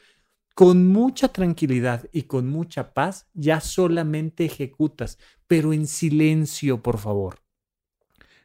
Con 0.56 0.88
mucha 0.88 1.30
tranquilidad 1.30 2.10
y 2.12 2.24
con 2.24 2.48
mucha 2.50 2.94
paz, 2.94 3.30
ya 3.34 3.62
solamente 3.62 4.46
ejecutas, 4.46 5.18
pero 5.48 5.74
en 5.74 5.88
silencio, 5.88 6.82
por 6.82 6.98
favor. 6.98 7.40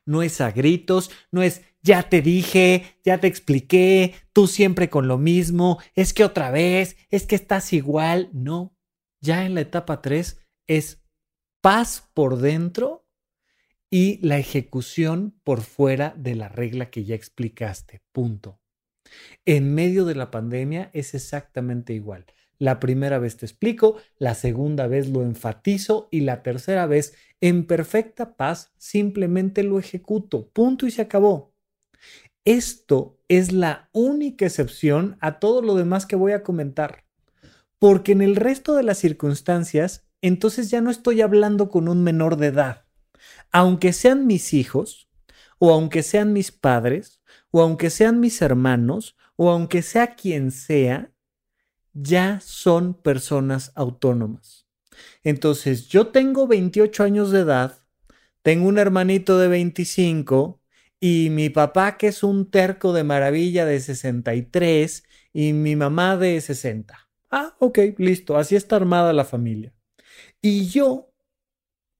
No 0.06 0.22
es 0.22 0.40
a 0.40 0.50
gritos, 0.50 1.10
no 1.30 1.42
es 1.42 1.62
ya 1.84 2.08
te 2.08 2.22
dije, 2.22 2.96
ya 3.04 3.18
te 3.18 3.26
expliqué, 3.26 4.14
tú 4.32 4.46
siempre 4.46 4.88
con 4.88 5.06
lo 5.06 5.18
mismo, 5.18 5.78
es 5.94 6.14
que 6.14 6.24
otra 6.24 6.50
vez, 6.50 6.96
es 7.10 7.26
que 7.26 7.34
estás 7.34 7.74
igual. 7.74 8.30
No, 8.32 8.74
ya 9.20 9.44
en 9.44 9.54
la 9.54 9.60
etapa 9.60 10.00
3 10.00 10.40
es 10.66 11.03
paz 11.64 12.10
por 12.12 12.40
dentro 12.40 13.06
y 13.88 14.18
la 14.18 14.36
ejecución 14.36 15.34
por 15.44 15.62
fuera 15.62 16.12
de 16.14 16.34
la 16.34 16.50
regla 16.50 16.90
que 16.90 17.06
ya 17.06 17.14
explicaste. 17.14 18.02
Punto. 18.12 18.60
En 19.46 19.74
medio 19.74 20.04
de 20.04 20.14
la 20.14 20.30
pandemia 20.30 20.90
es 20.92 21.14
exactamente 21.14 21.94
igual. 21.94 22.26
La 22.58 22.80
primera 22.80 23.18
vez 23.18 23.38
te 23.38 23.46
explico, 23.46 23.96
la 24.18 24.34
segunda 24.34 24.88
vez 24.88 25.08
lo 25.08 25.22
enfatizo 25.22 26.08
y 26.10 26.20
la 26.20 26.42
tercera 26.42 26.84
vez, 26.84 27.14
en 27.40 27.66
perfecta 27.66 28.36
paz, 28.36 28.74
simplemente 28.76 29.62
lo 29.62 29.78
ejecuto. 29.78 30.50
Punto 30.50 30.86
y 30.86 30.90
se 30.90 31.00
acabó. 31.00 31.54
Esto 32.44 33.18
es 33.26 33.52
la 33.52 33.88
única 33.92 34.44
excepción 34.44 35.16
a 35.18 35.38
todo 35.38 35.62
lo 35.62 35.76
demás 35.76 36.04
que 36.04 36.16
voy 36.16 36.32
a 36.32 36.42
comentar. 36.42 37.06
Porque 37.78 38.12
en 38.12 38.20
el 38.20 38.36
resto 38.36 38.74
de 38.74 38.82
las 38.82 38.98
circunstancias 38.98 40.03
entonces 40.28 40.70
ya 40.70 40.80
no 40.80 40.90
estoy 40.90 41.20
hablando 41.20 41.68
con 41.68 41.86
un 41.86 42.02
menor 42.02 42.36
de 42.36 42.46
edad. 42.46 42.86
Aunque 43.52 43.92
sean 43.92 44.26
mis 44.26 44.54
hijos, 44.54 45.08
o 45.58 45.70
aunque 45.70 46.02
sean 46.02 46.32
mis 46.32 46.50
padres, 46.50 47.20
o 47.50 47.60
aunque 47.60 47.90
sean 47.90 48.20
mis 48.20 48.40
hermanos, 48.40 49.16
o 49.36 49.50
aunque 49.50 49.82
sea 49.82 50.14
quien 50.14 50.50
sea, 50.50 51.12
ya 51.92 52.40
son 52.40 52.94
personas 52.94 53.72
autónomas. 53.74 54.66
Entonces, 55.22 55.88
yo 55.88 56.06
tengo 56.06 56.46
28 56.46 57.04
años 57.04 57.30
de 57.30 57.40
edad, 57.40 57.78
tengo 58.40 58.66
un 58.66 58.78
hermanito 58.78 59.38
de 59.38 59.48
25 59.48 60.62
y 61.00 61.28
mi 61.30 61.50
papá 61.50 61.98
que 61.98 62.06
es 62.08 62.22
un 62.22 62.50
terco 62.50 62.94
de 62.94 63.04
maravilla 63.04 63.66
de 63.66 63.78
63 63.78 65.04
y 65.34 65.52
mi 65.52 65.76
mamá 65.76 66.16
de 66.16 66.40
60. 66.40 67.10
Ah, 67.30 67.56
ok, 67.58 67.78
listo, 67.98 68.38
así 68.38 68.56
está 68.56 68.76
armada 68.76 69.12
la 69.12 69.26
familia. 69.26 69.73
Y 70.46 70.66
yo, 70.66 71.10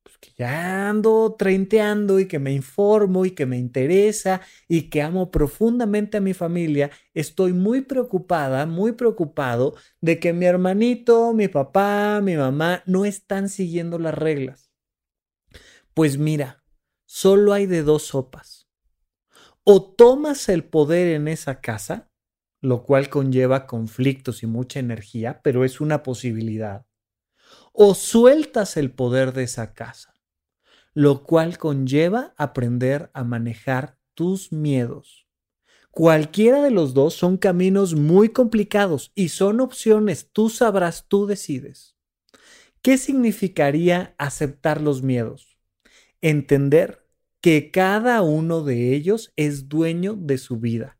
pues 0.02 0.18
que 0.18 0.32
ya 0.36 0.90
ando 0.90 1.34
treinteando 1.38 2.20
y 2.20 2.28
que 2.28 2.38
me 2.38 2.52
informo 2.52 3.24
y 3.24 3.30
que 3.30 3.46
me 3.46 3.56
interesa 3.56 4.42
y 4.68 4.90
que 4.90 5.00
amo 5.00 5.30
profundamente 5.30 6.18
a 6.18 6.20
mi 6.20 6.34
familia, 6.34 6.90
estoy 7.14 7.54
muy 7.54 7.80
preocupada, 7.80 8.66
muy 8.66 8.92
preocupado 8.92 9.76
de 10.02 10.20
que 10.20 10.34
mi 10.34 10.44
hermanito, 10.44 11.32
mi 11.32 11.48
papá, 11.48 12.20
mi 12.22 12.36
mamá 12.36 12.82
no 12.84 13.06
están 13.06 13.48
siguiendo 13.48 13.98
las 13.98 14.12
reglas. 14.12 14.70
Pues 15.94 16.18
mira, 16.18 16.62
solo 17.06 17.54
hay 17.54 17.64
de 17.64 17.82
dos 17.82 18.02
sopas. 18.02 18.68
O 19.62 19.94
tomas 19.94 20.50
el 20.50 20.64
poder 20.64 21.14
en 21.14 21.28
esa 21.28 21.62
casa, 21.62 22.10
lo 22.60 22.82
cual 22.82 23.08
conlleva 23.08 23.66
conflictos 23.66 24.42
y 24.42 24.46
mucha 24.46 24.80
energía, 24.80 25.40
pero 25.42 25.64
es 25.64 25.80
una 25.80 26.02
posibilidad 26.02 26.84
o 27.76 27.94
sueltas 27.94 28.76
el 28.76 28.92
poder 28.92 29.32
de 29.32 29.42
esa 29.42 29.74
casa, 29.74 30.14
lo 30.94 31.24
cual 31.24 31.58
conlleva 31.58 32.32
aprender 32.38 33.10
a 33.14 33.24
manejar 33.24 33.98
tus 34.14 34.52
miedos. 34.52 35.26
Cualquiera 35.90 36.62
de 36.62 36.70
los 36.70 36.94
dos 36.94 37.14
son 37.14 37.36
caminos 37.36 37.94
muy 37.94 38.28
complicados 38.28 39.10
y 39.16 39.30
son 39.30 39.60
opciones, 39.60 40.30
tú 40.32 40.50
sabrás, 40.50 41.06
tú 41.08 41.26
decides. 41.26 41.96
¿Qué 42.80 42.96
significaría 42.96 44.14
aceptar 44.18 44.80
los 44.80 45.02
miedos? 45.02 45.58
Entender 46.20 47.04
que 47.40 47.72
cada 47.72 48.22
uno 48.22 48.62
de 48.62 48.94
ellos 48.94 49.32
es 49.34 49.68
dueño 49.68 50.14
de 50.14 50.38
su 50.38 50.58
vida 50.58 50.98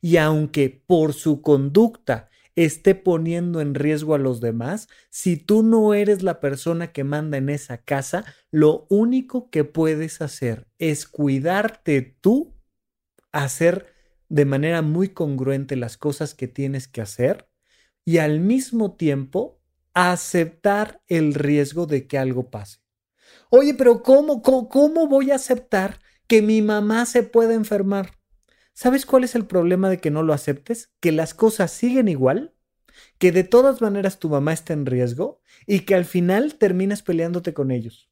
y 0.00 0.16
aunque 0.16 0.70
por 0.70 1.12
su 1.12 1.40
conducta 1.40 2.30
esté 2.56 2.94
poniendo 2.94 3.60
en 3.60 3.74
riesgo 3.74 4.14
a 4.14 4.18
los 4.18 4.40
demás, 4.40 4.88
si 5.10 5.36
tú 5.36 5.62
no 5.62 5.94
eres 5.94 6.22
la 6.22 6.40
persona 6.40 6.92
que 6.92 7.04
manda 7.04 7.36
en 7.36 7.50
esa 7.50 7.78
casa, 7.78 8.24
lo 8.50 8.86
único 8.88 9.50
que 9.50 9.64
puedes 9.64 10.22
hacer 10.22 10.66
es 10.78 11.06
cuidarte 11.06 12.16
tú, 12.20 12.54
hacer 13.30 13.94
de 14.28 14.46
manera 14.46 14.82
muy 14.82 15.10
congruente 15.10 15.76
las 15.76 15.96
cosas 15.98 16.34
que 16.34 16.48
tienes 16.48 16.88
que 16.88 17.02
hacer 17.02 17.48
y 18.04 18.18
al 18.18 18.40
mismo 18.40 18.96
tiempo 18.96 19.60
aceptar 19.92 21.02
el 21.08 21.34
riesgo 21.34 21.86
de 21.86 22.06
que 22.06 22.18
algo 22.18 22.50
pase. 22.50 22.78
Oye, 23.50 23.74
pero 23.74 24.02
¿cómo, 24.02 24.42
cómo, 24.42 24.68
cómo 24.68 25.08
voy 25.08 25.30
a 25.30 25.36
aceptar 25.36 26.00
que 26.26 26.42
mi 26.42 26.62
mamá 26.62 27.06
se 27.06 27.22
pueda 27.22 27.54
enfermar? 27.54 28.12
¿Sabes 28.78 29.06
cuál 29.06 29.24
es 29.24 29.34
el 29.34 29.46
problema 29.46 29.88
de 29.88 29.96
que 30.00 30.10
no 30.10 30.22
lo 30.22 30.34
aceptes? 30.34 30.92
Que 31.00 31.10
las 31.10 31.32
cosas 31.32 31.70
siguen 31.70 32.08
igual, 32.08 32.52
que 33.16 33.32
de 33.32 33.42
todas 33.42 33.80
maneras 33.80 34.18
tu 34.18 34.28
mamá 34.28 34.52
está 34.52 34.74
en 34.74 34.84
riesgo 34.84 35.40
y 35.66 35.80
que 35.80 35.94
al 35.94 36.04
final 36.04 36.56
terminas 36.56 37.02
peleándote 37.02 37.54
con 37.54 37.70
ellos. 37.70 38.10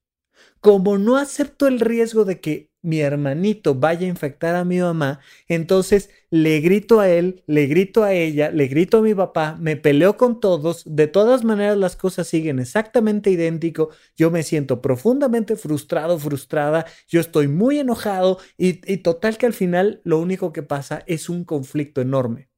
Como 0.61 0.96
no 0.96 1.18
acepto 1.18 1.66
el 1.66 1.81
riesgo 1.81 2.24
de 2.24 2.40
que 2.40 2.72
mi 2.85 3.01
hermanito 3.01 3.75
vaya 3.75 4.07
a 4.07 4.11
infectar 4.11 4.55
a 4.55 4.64
mi 4.64 4.79
mamá, 4.79 5.20
entonces 5.49 6.11
le 6.31 6.61
grito 6.61 7.01
a 7.01 7.09
él, 7.09 7.42
le 7.47 7.66
grito 7.66 8.05
a 8.05 8.12
ella, 8.12 8.51
le 8.51 8.66
grito 8.68 8.99
a 8.99 9.03
mi 9.03 9.14
papá, 9.14 9.57
me 9.59 9.77
peleo 9.77 10.18
con 10.18 10.38
todos, 10.38 10.83
de 10.85 11.07
todas 11.07 11.44
maneras 11.44 11.79
las 11.79 11.97
cosas 11.97 12.29
siguen 12.29 12.59
exactamente 12.59 13.31
idéntico, 13.31 13.88
yo 14.16 14.31
me 14.31 14.42
siento 14.42 14.83
profundamente 14.83 15.57
frustrado, 15.57 16.18
frustrada, 16.18 16.85
yo 17.09 17.20
estoy 17.20 17.49
muy 17.49 17.79
enojado 17.79 18.38
y, 18.59 18.81
y 18.92 18.99
total 18.99 19.38
que 19.38 19.47
al 19.47 19.55
final 19.55 20.03
lo 20.05 20.18
único 20.18 20.53
que 20.53 20.62
pasa 20.62 21.03
es 21.07 21.31
un 21.31 21.44
conflicto 21.44 22.03
enorme. 22.03 22.51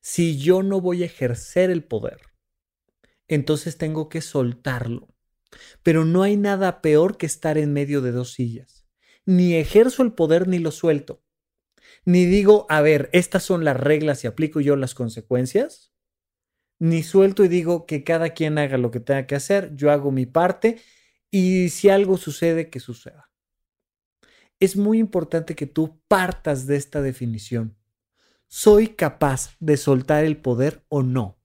Si 0.00 0.36
yo 0.36 0.64
no 0.64 0.80
voy 0.80 1.04
a 1.04 1.06
ejercer 1.06 1.70
el 1.70 1.84
poder, 1.84 2.20
entonces 3.28 3.78
tengo 3.78 4.08
que 4.08 4.20
soltarlo. 4.20 5.08
Pero 5.84 6.04
no 6.04 6.22
hay 6.22 6.36
nada 6.36 6.82
peor 6.82 7.16
que 7.16 7.26
estar 7.26 7.56
en 7.56 7.72
medio 7.72 8.00
de 8.02 8.10
dos 8.10 8.32
sillas 8.32 8.75
ni 9.26 9.54
ejerzo 9.54 10.02
el 10.02 10.12
poder 10.12 10.48
ni 10.48 10.58
lo 10.58 10.70
suelto. 10.70 11.22
Ni 12.04 12.24
digo, 12.24 12.66
a 12.68 12.80
ver, 12.80 13.10
estas 13.12 13.42
son 13.42 13.64
las 13.64 13.76
reglas 13.76 14.22
y 14.24 14.28
aplico 14.28 14.60
yo 14.60 14.76
las 14.76 14.94
consecuencias. 14.94 15.92
Ni 16.78 17.02
suelto 17.02 17.44
y 17.44 17.48
digo 17.48 17.86
que 17.86 18.04
cada 18.04 18.30
quien 18.30 18.58
haga 18.58 18.78
lo 18.78 18.90
que 18.90 19.00
tenga 19.00 19.26
que 19.26 19.34
hacer, 19.34 19.74
yo 19.74 19.90
hago 19.90 20.12
mi 20.12 20.26
parte 20.26 20.80
y 21.30 21.70
si 21.70 21.88
algo 21.88 22.16
sucede, 22.16 22.70
que 22.70 22.80
suceda. 22.80 23.30
Es 24.60 24.76
muy 24.76 24.98
importante 24.98 25.54
que 25.54 25.66
tú 25.66 26.00
partas 26.06 26.66
de 26.66 26.76
esta 26.76 27.02
definición. 27.02 27.76
¿Soy 28.46 28.88
capaz 28.88 29.56
de 29.58 29.76
soltar 29.76 30.24
el 30.24 30.36
poder 30.36 30.84
o 30.88 31.02
no? 31.02 31.38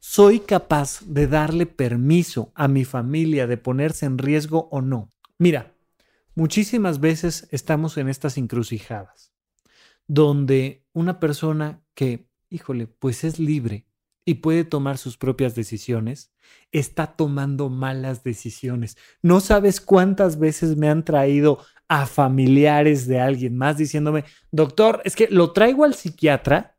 ¿Soy 0.00 0.40
capaz 0.40 1.00
de 1.06 1.28
darle 1.28 1.66
permiso 1.66 2.52
a 2.54 2.68
mi 2.68 2.84
familia 2.84 3.46
de 3.46 3.56
ponerse 3.56 4.06
en 4.06 4.18
riesgo 4.18 4.68
o 4.70 4.80
no? 4.80 5.12
Mira, 5.38 5.75
Muchísimas 6.36 7.00
veces 7.00 7.48
estamos 7.50 7.96
en 7.96 8.10
estas 8.10 8.36
encrucijadas, 8.36 9.32
donde 10.06 10.84
una 10.92 11.18
persona 11.18 11.82
que, 11.94 12.28
híjole, 12.50 12.86
pues 12.86 13.24
es 13.24 13.38
libre 13.38 13.86
y 14.26 14.34
puede 14.34 14.64
tomar 14.64 14.98
sus 14.98 15.16
propias 15.16 15.54
decisiones, 15.54 16.34
está 16.72 17.06
tomando 17.16 17.70
malas 17.70 18.22
decisiones. 18.22 18.98
No 19.22 19.40
sabes 19.40 19.80
cuántas 19.80 20.38
veces 20.38 20.76
me 20.76 20.90
han 20.90 21.06
traído 21.06 21.64
a 21.88 22.04
familiares 22.04 23.06
de 23.06 23.18
alguien 23.18 23.56
más 23.56 23.78
diciéndome, 23.78 24.24
doctor, 24.50 25.00
es 25.06 25.16
que 25.16 25.28
lo 25.28 25.54
traigo 25.54 25.84
al 25.84 25.94
psiquiatra 25.94 26.76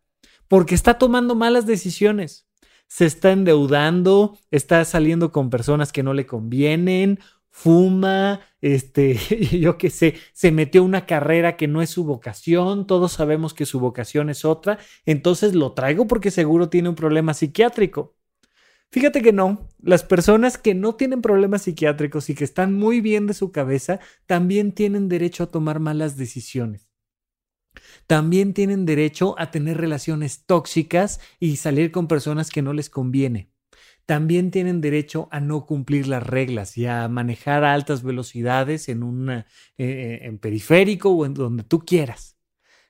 porque 0.47 0.75
está 0.75 0.99
tomando 0.99 1.33
malas 1.33 1.65
decisiones. 1.65 2.47
Se 2.89 3.07
está 3.07 3.31
endeudando, 3.31 4.37
está 4.51 4.85
saliendo 4.85 5.31
con 5.31 5.49
personas 5.49 5.91
que 5.91 6.03
no 6.03 6.13
le 6.13 6.27
convienen 6.27 7.19
fuma, 7.57 8.41
este, 8.61 9.15
yo 9.59 9.77
qué 9.77 9.89
sé, 9.89 10.15
se 10.33 10.51
metió 10.51 10.83
una 10.83 11.05
carrera 11.05 11.57
que 11.57 11.67
no 11.67 11.81
es 11.81 11.89
su 11.89 12.03
vocación, 12.03 12.87
todos 12.87 13.13
sabemos 13.13 13.53
que 13.53 13.65
su 13.65 13.79
vocación 13.79 14.29
es 14.29 14.45
otra, 14.45 14.79
entonces 15.05 15.55
lo 15.55 15.73
traigo 15.73 16.07
porque 16.07 16.31
seguro 16.31 16.69
tiene 16.69 16.89
un 16.89 16.95
problema 16.95 17.33
psiquiátrico. 17.33 18.15
Fíjate 18.89 19.21
que 19.21 19.33
no, 19.33 19.67
las 19.81 20.03
personas 20.03 20.57
que 20.57 20.73
no 20.73 20.95
tienen 20.95 21.21
problemas 21.21 21.63
psiquiátricos 21.63 22.29
y 22.29 22.35
que 22.35 22.45
están 22.45 22.73
muy 22.73 23.01
bien 23.01 23.27
de 23.27 23.33
su 23.33 23.51
cabeza 23.51 23.99
también 24.25 24.71
tienen 24.71 25.09
derecho 25.09 25.43
a 25.43 25.47
tomar 25.47 25.79
malas 25.79 26.15
decisiones. 26.15 26.87
También 28.07 28.53
tienen 28.53 28.85
derecho 28.85 29.35
a 29.37 29.51
tener 29.51 29.77
relaciones 29.77 30.45
tóxicas 30.45 31.19
y 31.39 31.57
salir 31.57 31.91
con 31.91 32.07
personas 32.07 32.49
que 32.49 32.61
no 32.61 32.73
les 32.73 32.89
conviene. 32.89 33.51
También 34.07 34.51
tienen 34.51 34.79
derecho 34.79 35.27
a 35.31 35.41
no 35.41 35.65
cumplir 35.65 36.07
las 36.07 36.25
reglas 36.25 36.77
y 36.77 36.85
a 36.85 37.07
manejar 37.09 37.65
a 37.65 37.73
altas 37.73 38.03
velocidades 38.03 38.87
en 38.87 39.03
un 39.03 39.29
eh, 39.29 39.43
en 39.77 40.39
periférico 40.39 41.09
o 41.09 41.25
en 41.25 41.33
donde 41.33 41.63
tú 41.63 41.79
quieras. 41.79 42.37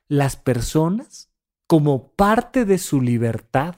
Las 0.06 0.36
personas, 0.36 1.30
como 1.66 2.12
parte 2.12 2.64
de 2.64 2.78
su 2.78 3.02
libertad, 3.02 3.74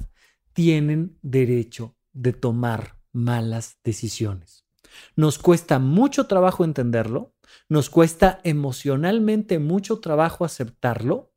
tienen 0.52 1.16
derecho 1.22 1.96
de 2.12 2.34
tomar 2.34 2.96
malas 3.10 3.78
decisiones. 3.82 4.66
Nos 5.16 5.38
cuesta 5.38 5.78
mucho 5.78 6.26
trabajo 6.26 6.62
entenderlo, 6.62 7.32
nos 7.70 7.88
cuesta 7.88 8.40
emocionalmente 8.44 9.58
mucho 9.58 10.00
trabajo 10.00 10.44
aceptarlo, 10.44 11.32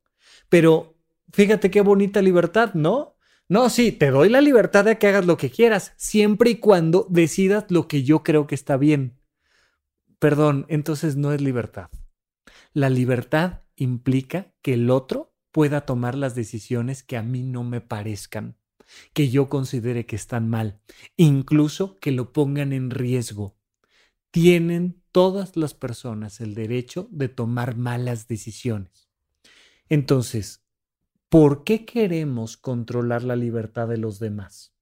pero 0.50 0.98
fíjate 1.32 1.70
qué 1.70 1.80
bonita 1.80 2.20
libertad, 2.20 2.74
¿no? 2.74 3.13
No, 3.48 3.68
sí, 3.68 3.92
te 3.92 4.10
doy 4.10 4.28
la 4.30 4.40
libertad 4.40 4.84
de 4.84 4.98
que 4.98 5.08
hagas 5.08 5.26
lo 5.26 5.36
que 5.36 5.50
quieras, 5.50 5.92
siempre 5.96 6.50
y 6.50 6.56
cuando 6.56 7.06
decidas 7.10 7.66
lo 7.68 7.88
que 7.88 8.02
yo 8.02 8.22
creo 8.22 8.46
que 8.46 8.54
está 8.54 8.76
bien. 8.76 9.20
Perdón, 10.18 10.64
entonces 10.68 11.16
no 11.16 11.32
es 11.32 11.40
libertad. 11.40 11.90
La 12.72 12.88
libertad 12.88 13.62
implica 13.76 14.54
que 14.62 14.74
el 14.74 14.90
otro 14.90 15.34
pueda 15.52 15.82
tomar 15.82 16.14
las 16.14 16.34
decisiones 16.34 17.02
que 17.02 17.16
a 17.16 17.22
mí 17.22 17.42
no 17.42 17.64
me 17.64 17.80
parezcan 17.80 18.56
que 19.12 19.30
yo 19.30 19.48
considere 19.48 20.06
que 20.06 20.16
están 20.16 20.48
mal, 20.48 20.80
incluso 21.16 21.96
que 21.96 22.12
lo 22.12 22.32
pongan 22.32 22.72
en 22.72 22.90
riesgo. 22.90 23.56
Tienen 24.30 25.02
todas 25.12 25.56
las 25.56 25.74
personas 25.74 26.40
el 26.40 26.54
derecho 26.54 27.08
de 27.10 27.28
tomar 27.28 27.76
malas 27.76 28.26
decisiones. 28.26 29.08
Entonces, 29.88 30.63
¿por 31.34 31.64
qué 31.64 31.84
queremos 31.84 32.56
controlar 32.56 33.24
la 33.24 33.34
libertad 33.34 33.88
de 33.88 33.96
los 33.96 34.20
demás? 34.20 34.72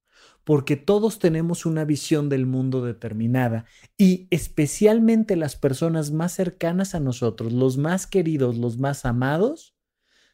Porque 0.45 0.77
todos 0.77 1.19
tenemos 1.19 1.65
una 1.65 1.87
visión 1.87 2.29
del 2.29 2.45
mundo 2.45 2.85
determinada 2.85 3.65
y 3.97 4.29
especialmente 4.31 5.35
las 5.37 5.57
personas 5.57 6.11
más 6.11 6.35
cercanas 6.35 6.95
a 6.95 7.01
nosotros, 7.01 7.55
los 7.55 7.79
más 7.79 8.07
queridos, 8.07 8.59
los 8.59 8.77
más 8.77 9.07
amados, 9.07 9.75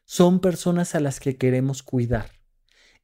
son 0.06 0.40
personas 0.40 0.96
a 0.96 1.00
las 1.00 1.20
que 1.20 1.36
queremos 1.36 1.84
cuidar. 1.84 2.32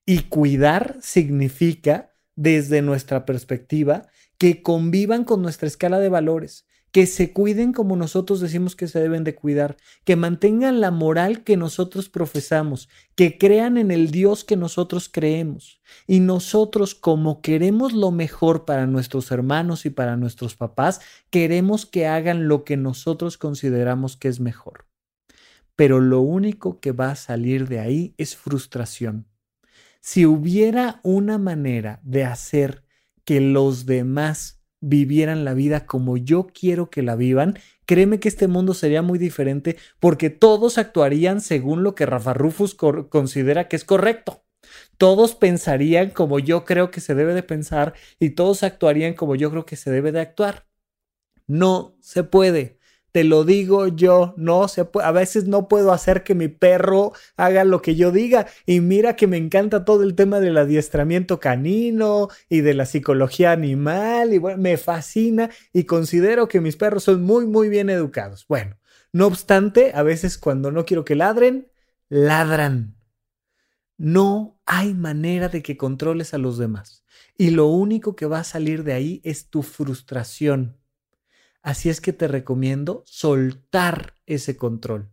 Y 0.05 0.23
cuidar 0.23 0.99
significa, 1.01 2.17
desde 2.35 2.83
nuestra 2.83 3.25
perspectiva, 3.25 4.09
que 4.39 4.61
convivan 4.61 5.23
con 5.23 5.41
nuestra 5.41 5.69
escala 5.69 6.01
de 6.01 6.09
valores, 6.09 6.67
que 6.95 7.09
se 7.09 7.33
cuiden 7.33 7.73
como 7.73 7.97
nosotros 7.97 8.39
decimos 8.39 8.77
que 8.77 8.87
se 8.87 9.01
deben 9.01 9.25
de 9.25 9.35
cuidar, 9.35 9.77
que 10.05 10.15
mantengan 10.15 10.81
la 10.81 10.93
moral 10.93 11.43
que 11.43 11.57
nosotros 11.57 12.09
profesamos, 12.09 12.89
que 13.17 13.37
crean 13.37 13.79
en 13.79 13.91
el 13.91 14.13
Dios 14.13 14.45
que 14.45 14.55
nosotros 14.55 15.09
creemos. 15.13 15.81
Y 16.07 16.21
nosotros, 16.21 16.95
como 16.95 17.43
queremos 17.43 17.95
lo 17.95 18.13
mejor 18.13 18.65
para 18.65 18.87
nuestros 18.87 19.33
hermanos 19.33 19.87
y 19.87 19.91
para 19.91 20.17
nuestros 20.17 20.55
papás, 20.55 21.01
queremos 21.31 21.85
que 21.85 22.07
hagan 22.07 22.47
lo 22.47 22.63
que 22.63 22.77
nosotros 22.77 23.39
consideramos 23.39 24.17
que 24.17 24.29
es 24.29 24.39
mejor. 24.39 24.87
Pero 25.75 25.99
lo 25.99 26.21
único 26.21 26.79
que 26.79 26.93
va 26.93 27.11
a 27.11 27.17
salir 27.17 27.67
de 27.67 27.81
ahí 27.81 28.15
es 28.19 28.37
frustración 28.37 29.27
si 30.01 30.27
hubiera 30.27 31.01
una 31.03 31.39
manera 31.39 31.99
de 32.05 32.25
hacer 32.25 32.85
que 33.25 33.41
los 33.41 33.85
demás 33.85 34.64
vivieran 34.87 35.45
la 35.45 35.55
vida 35.55 35.87
como 35.87 36.17
yo 36.17 36.49
quiero 36.49 36.91
que 36.91 37.03
la 37.03 37.17
vivan, 37.17 37.59
créeme 37.87 38.21
que 38.21 38.29
este 38.29 38.49
mundo 38.49 38.75
sería 38.75 39.01
muy 39.01 39.19
diferente 39.19 39.77
porque 39.99 40.29
todos 40.29 40.77
actuarían 40.77 41.41
según 41.41 41.83
lo 41.83 41.95
que 41.95 42.07
Rafa 42.07 42.35
Rufus 42.35 42.75
considera 42.75 43.69
que 43.69 43.77
es 43.77 43.85
correcto. 43.85 44.45
Todos 44.99 45.35
pensarían 45.35 46.11
como 46.11 46.39
yo 46.39 46.65
creo 46.65 46.91
que 46.91 47.01
se 47.01 47.15
debe 47.15 47.35
de 47.35 47.43
pensar 47.43 47.95
y 48.19 48.31
todos 48.31 48.63
actuarían 48.63 49.15
como 49.15 49.35
yo 49.37 49.51
creo 49.51 49.67
que 49.67 49.77
se 49.77 49.91
debe 49.91 50.13
de 50.13 50.21
actuar. 50.21 50.67
No 51.47 51.97
se 52.01 52.25
puede 52.25 52.79
te 53.15 53.23
lo 53.23 53.45
digo 53.45 53.87
yo, 53.87 54.35
no 54.37 54.67
se 54.67 54.89
a 55.01 55.13
veces 55.13 55.47
no 55.47 55.69
puedo 55.69 55.93
hacer 55.93 56.25
que 56.25 56.35
mi 56.35 56.49
perro 56.49 57.13
haga 57.37 57.63
lo 57.63 57.81
que 57.81 57.95
yo 57.95 58.11
diga 58.11 58.49
y 58.67 58.81
mira 58.81 59.15
que 59.15 59.29
me 59.29 59.37
encanta 59.37 59.85
todo 59.85 60.03
el 60.03 60.17
tema 60.17 60.41
del 60.41 60.59
adiestramiento 60.59 61.39
canino 61.39 62.27
y 62.49 62.63
de 62.63 62.75
la 62.75 62.87
psicología 62.87 63.53
animal 63.53 64.33
y 64.33 64.39
bueno, 64.39 64.61
me 64.61 64.77
fascina 64.79 65.49
y 65.73 65.85
considero 65.85 66.49
que 66.49 66.61
mis 66.61 66.75
perros 66.75 67.05
son 67.05 67.23
muy 67.23 67.47
muy 67.47 67.69
bien 67.69 67.89
educados. 67.89 68.47
Bueno, 68.49 68.81
no 69.13 69.29
obstante, 69.29 69.93
a 69.95 70.03
veces 70.03 70.37
cuando 70.37 70.73
no 70.73 70.85
quiero 70.85 71.05
que 71.05 71.15
ladren, 71.15 71.71
ladran. 72.09 72.97
No 73.97 74.61
hay 74.67 74.93
manera 74.93 75.49
de 75.49 75.63
que 75.63 75.77
controles 75.77 76.35
a 76.35 76.39
los 76.39 76.59
demás 76.59 77.05
y 77.39 77.51
lo 77.51 77.67
único 77.67 78.17
que 78.17 78.27
va 78.27 78.41
a 78.41 78.45
salir 78.45 78.83
de 78.83 78.93
ahí 78.93 79.21
es 79.23 79.51
tu 79.51 79.63
frustración 79.63 80.84
Así 81.65 81.89
es 81.89 82.03
que 82.03 82.13
te 82.13 82.29
recomiendo 82.29 83.03
soltar 83.07 84.15
ese 84.27 84.55
control. 84.55 85.11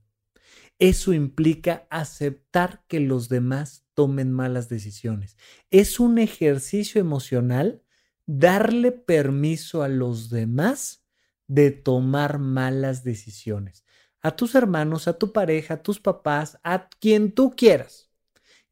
Eso 0.80 1.14
implica 1.14 1.88
aceptar 1.90 2.84
que 2.90 3.00
los 3.00 3.30
demás 3.30 3.86
tomen 3.94 4.34
malas 4.34 4.68
decisiones. 4.68 5.38
Es 5.70 5.98
un 6.02 6.18
ejercicio 6.18 7.00
emocional 7.00 7.82
darle 8.26 8.92
permiso 8.92 9.82
a 9.82 9.88
los 9.88 10.30
demás 10.30 11.06
de 11.48 11.72
tomar 11.72 12.38
malas 12.38 13.06
decisiones. 13.06 13.86
A 14.22 14.36
tus 14.36 14.54
hermanos, 14.54 15.08
a 15.08 15.18
tu 15.18 15.32
pareja, 15.32 15.76
a 15.76 15.84
tus 15.84 16.02
papás, 16.02 16.60
a 16.64 16.90
quien 17.00 17.32
tú 17.32 17.56
quieras. 17.56 18.12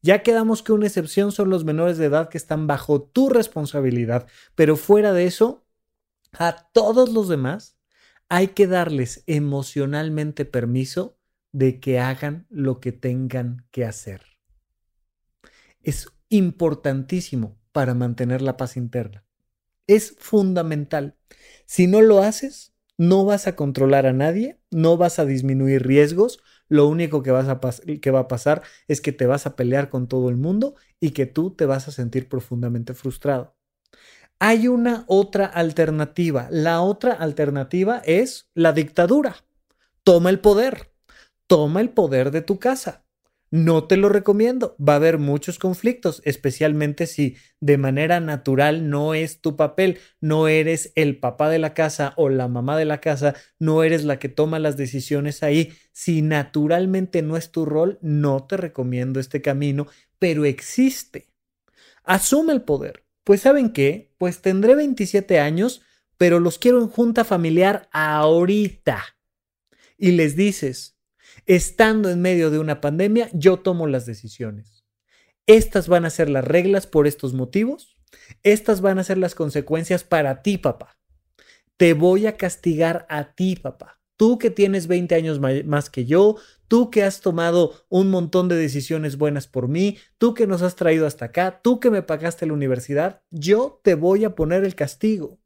Ya 0.02 0.22
quedamos 0.22 0.62
que 0.62 0.72
una 0.72 0.86
excepción 0.86 1.32
son 1.32 1.48
los 1.48 1.64
menores 1.64 1.96
de 1.96 2.06
edad 2.06 2.28
que 2.28 2.38
están 2.38 2.66
bajo 2.66 3.00
tu 3.00 3.30
responsabilidad, 3.30 4.26
pero 4.54 4.76
fuera 4.76 5.14
de 5.14 5.24
eso, 5.24 5.59
a 6.32 6.68
todos 6.72 7.10
los 7.12 7.28
demás 7.28 7.78
hay 8.28 8.48
que 8.48 8.66
darles 8.66 9.24
emocionalmente 9.26 10.44
permiso 10.44 11.18
de 11.52 11.80
que 11.80 11.98
hagan 11.98 12.46
lo 12.48 12.80
que 12.80 12.92
tengan 12.92 13.66
que 13.70 13.84
hacer. 13.84 14.22
Es 15.82 16.08
importantísimo 16.28 17.58
para 17.72 17.94
mantener 17.94 18.42
la 18.42 18.56
paz 18.56 18.76
interna. 18.76 19.24
Es 19.86 20.14
fundamental. 20.18 21.16
Si 21.66 21.86
no 21.86 22.02
lo 22.02 22.22
haces, 22.22 22.74
no 22.96 23.24
vas 23.24 23.46
a 23.46 23.56
controlar 23.56 24.06
a 24.06 24.12
nadie, 24.12 24.60
no 24.70 24.96
vas 24.96 25.18
a 25.18 25.24
disminuir 25.24 25.84
riesgos, 25.84 26.40
lo 26.68 26.86
único 26.86 27.22
que, 27.22 27.32
vas 27.32 27.48
a 27.48 27.60
que 28.00 28.10
va 28.10 28.20
a 28.20 28.28
pasar 28.28 28.62
es 28.86 29.00
que 29.00 29.10
te 29.10 29.26
vas 29.26 29.46
a 29.46 29.56
pelear 29.56 29.88
con 29.88 30.06
todo 30.06 30.28
el 30.28 30.36
mundo 30.36 30.76
y 31.00 31.10
que 31.10 31.26
tú 31.26 31.50
te 31.50 31.66
vas 31.66 31.88
a 31.88 31.92
sentir 31.92 32.28
profundamente 32.28 32.94
frustrado. 32.94 33.56
Hay 34.42 34.68
una 34.68 35.04
otra 35.06 35.44
alternativa. 35.44 36.48
La 36.50 36.80
otra 36.80 37.12
alternativa 37.12 38.00
es 38.06 38.48
la 38.54 38.72
dictadura. 38.72 39.36
Toma 40.02 40.30
el 40.30 40.40
poder. 40.40 40.92
Toma 41.46 41.82
el 41.82 41.90
poder 41.90 42.30
de 42.30 42.40
tu 42.40 42.58
casa. 42.58 43.04
No 43.50 43.84
te 43.84 43.98
lo 43.98 44.08
recomiendo. 44.08 44.76
Va 44.80 44.94
a 44.94 44.96
haber 44.96 45.18
muchos 45.18 45.58
conflictos, 45.58 46.22
especialmente 46.24 47.06
si 47.06 47.36
de 47.60 47.76
manera 47.76 48.18
natural 48.18 48.88
no 48.88 49.12
es 49.12 49.42
tu 49.42 49.56
papel, 49.56 49.98
no 50.22 50.48
eres 50.48 50.92
el 50.94 51.18
papá 51.18 51.50
de 51.50 51.58
la 51.58 51.74
casa 51.74 52.14
o 52.16 52.30
la 52.30 52.48
mamá 52.48 52.78
de 52.78 52.86
la 52.86 53.02
casa, 53.02 53.34
no 53.58 53.82
eres 53.82 54.04
la 54.04 54.18
que 54.18 54.30
toma 54.30 54.58
las 54.58 54.78
decisiones 54.78 55.42
ahí. 55.42 55.74
Si 55.92 56.22
naturalmente 56.22 57.20
no 57.20 57.36
es 57.36 57.52
tu 57.52 57.66
rol, 57.66 57.98
no 58.00 58.46
te 58.46 58.56
recomiendo 58.56 59.20
este 59.20 59.42
camino, 59.42 59.86
pero 60.18 60.46
existe. 60.46 61.28
Asume 62.04 62.54
el 62.54 62.62
poder. 62.62 63.09
Pues 63.30 63.42
saben 63.42 63.72
qué, 63.72 64.12
pues 64.18 64.42
tendré 64.42 64.74
27 64.74 65.38
años, 65.38 65.82
pero 66.18 66.40
los 66.40 66.58
quiero 66.58 66.82
en 66.82 66.88
junta 66.88 67.22
familiar 67.22 67.88
ahorita. 67.92 69.04
Y 69.96 70.10
les 70.10 70.34
dices, 70.34 70.98
estando 71.46 72.10
en 72.10 72.20
medio 72.20 72.50
de 72.50 72.58
una 72.58 72.80
pandemia, 72.80 73.30
yo 73.32 73.60
tomo 73.60 73.86
las 73.86 74.04
decisiones. 74.04 74.84
Estas 75.46 75.86
van 75.86 76.06
a 76.06 76.10
ser 76.10 76.28
las 76.28 76.44
reglas 76.44 76.88
por 76.88 77.06
estos 77.06 77.32
motivos. 77.32 77.96
Estas 78.42 78.80
van 78.80 78.98
a 78.98 79.04
ser 79.04 79.16
las 79.16 79.36
consecuencias 79.36 80.02
para 80.02 80.42
ti, 80.42 80.58
papá. 80.58 80.98
Te 81.76 81.94
voy 81.94 82.26
a 82.26 82.36
castigar 82.36 83.06
a 83.08 83.32
ti, 83.34 83.54
papá 83.54 84.00
tú 84.20 84.36
que 84.36 84.50
tienes 84.50 84.86
20 84.86 85.14
años 85.14 85.40
más 85.40 85.88
que 85.88 86.04
yo, 86.04 86.36
tú 86.70 86.88
que 86.88 87.02
has 87.02 87.20
tomado 87.20 87.84
un 87.88 88.10
montón 88.10 88.46
de 88.46 88.54
decisiones 88.54 89.18
buenas 89.18 89.48
por 89.48 89.66
mí, 89.66 89.98
tú 90.18 90.34
que 90.34 90.46
nos 90.46 90.62
has 90.62 90.76
traído 90.76 91.04
hasta 91.04 91.24
acá, 91.24 91.60
tú 91.64 91.80
que 91.80 91.90
me 91.90 92.02
pagaste 92.02 92.46
la 92.46 92.52
universidad, 92.52 93.22
yo 93.30 93.80
te 93.82 93.96
voy 93.96 94.24
a 94.24 94.36
poner 94.36 94.62
el 94.62 94.76
castigo. 94.76 95.40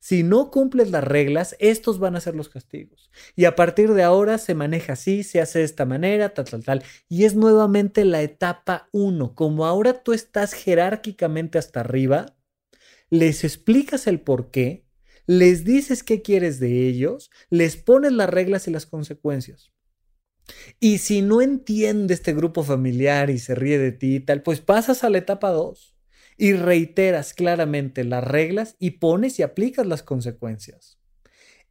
Si 0.00 0.22
no 0.22 0.50
cumples 0.50 0.90
las 0.90 1.04
reglas, 1.04 1.56
estos 1.58 1.98
van 1.98 2.16
a 2.16 2.22
ser 2.22 2.34
los 2.34 2.48
castigos. 2.48 3.10
Y 3.36 3.44
a 3.44 3.54
partir 3.54 3.92
de 3.92 4.02
ahora 4.02 4.38
se 4.38 4.54
maneja 4.54 4.94
así, 4.94 5.24
se 5.24 5.42
hace 5.42 5.58
de 5.58 5.66
esta 5.66 5.84
manera, 5.84 6.32
tal, 6.32 6.46
tal, 6.46 6.64
tal. 6.64 6.82
Y 7.06 7.24
es 7.24 7.34
nuevamente 7.36 8.06
la 8.06 8.22
etapa 8.22 8.88
1. 8.92 9.34
Como 9.34 9.66
ahora 9.66 10.02
tú 10.02 10.14
estás 10.14 10.54
jerárquicamente 10.54 11.58
hasta 11.58 11.80
arriba, 11.80 12.34
les 13.10 13.44
explicas 13.44 14.06
el 14.06 14.20
por 14.20 14.50
qué, 14.50 14.86
les 15.26 15.64
dices 15.64 16.02
qué 16.02 16.22
quieres 16.22 16.60
de 16.60 16.88
ellos, 16.88 17.30
les 17.50 17.76
pones 17.76 18.12
las 18.12 18.30
reglas 18.30 18.66
y 18.68 18.70
las 18.70 18.86
consecuencias. 18.86 19.72
Y 20.80 20.98
si 20.98 21.22
no 21.22 21.40
entiende 21.40 22.14
este 22.14 22.34
grupo 22.34 22.62
familiar 22.64 23.30
y 23.30 23.38
se 23.38 23.54
ríe 23.54 23.78
de 23.78 23.92
ti 23.92 24.16
y 24.16 24.20
tal, 24.20 24.42
pues 24.42 24.60
pasas 24.60 25.04
a 25.04 25.10
la 25.10 25.18
etapa 25.18 25.50
2 25.50 25.94
y 26.36 26.54
reiteras 26.54 27.34
claramente 27.34 28.04
las 28.04 28.24
reglas 28.24 28.76
y 28.78 28.92
pones 28.92 29.38
y 29.38 29.42
aplicas 29.42 29.86
las 29.86 30.02
consecuencias. 30.02 30.98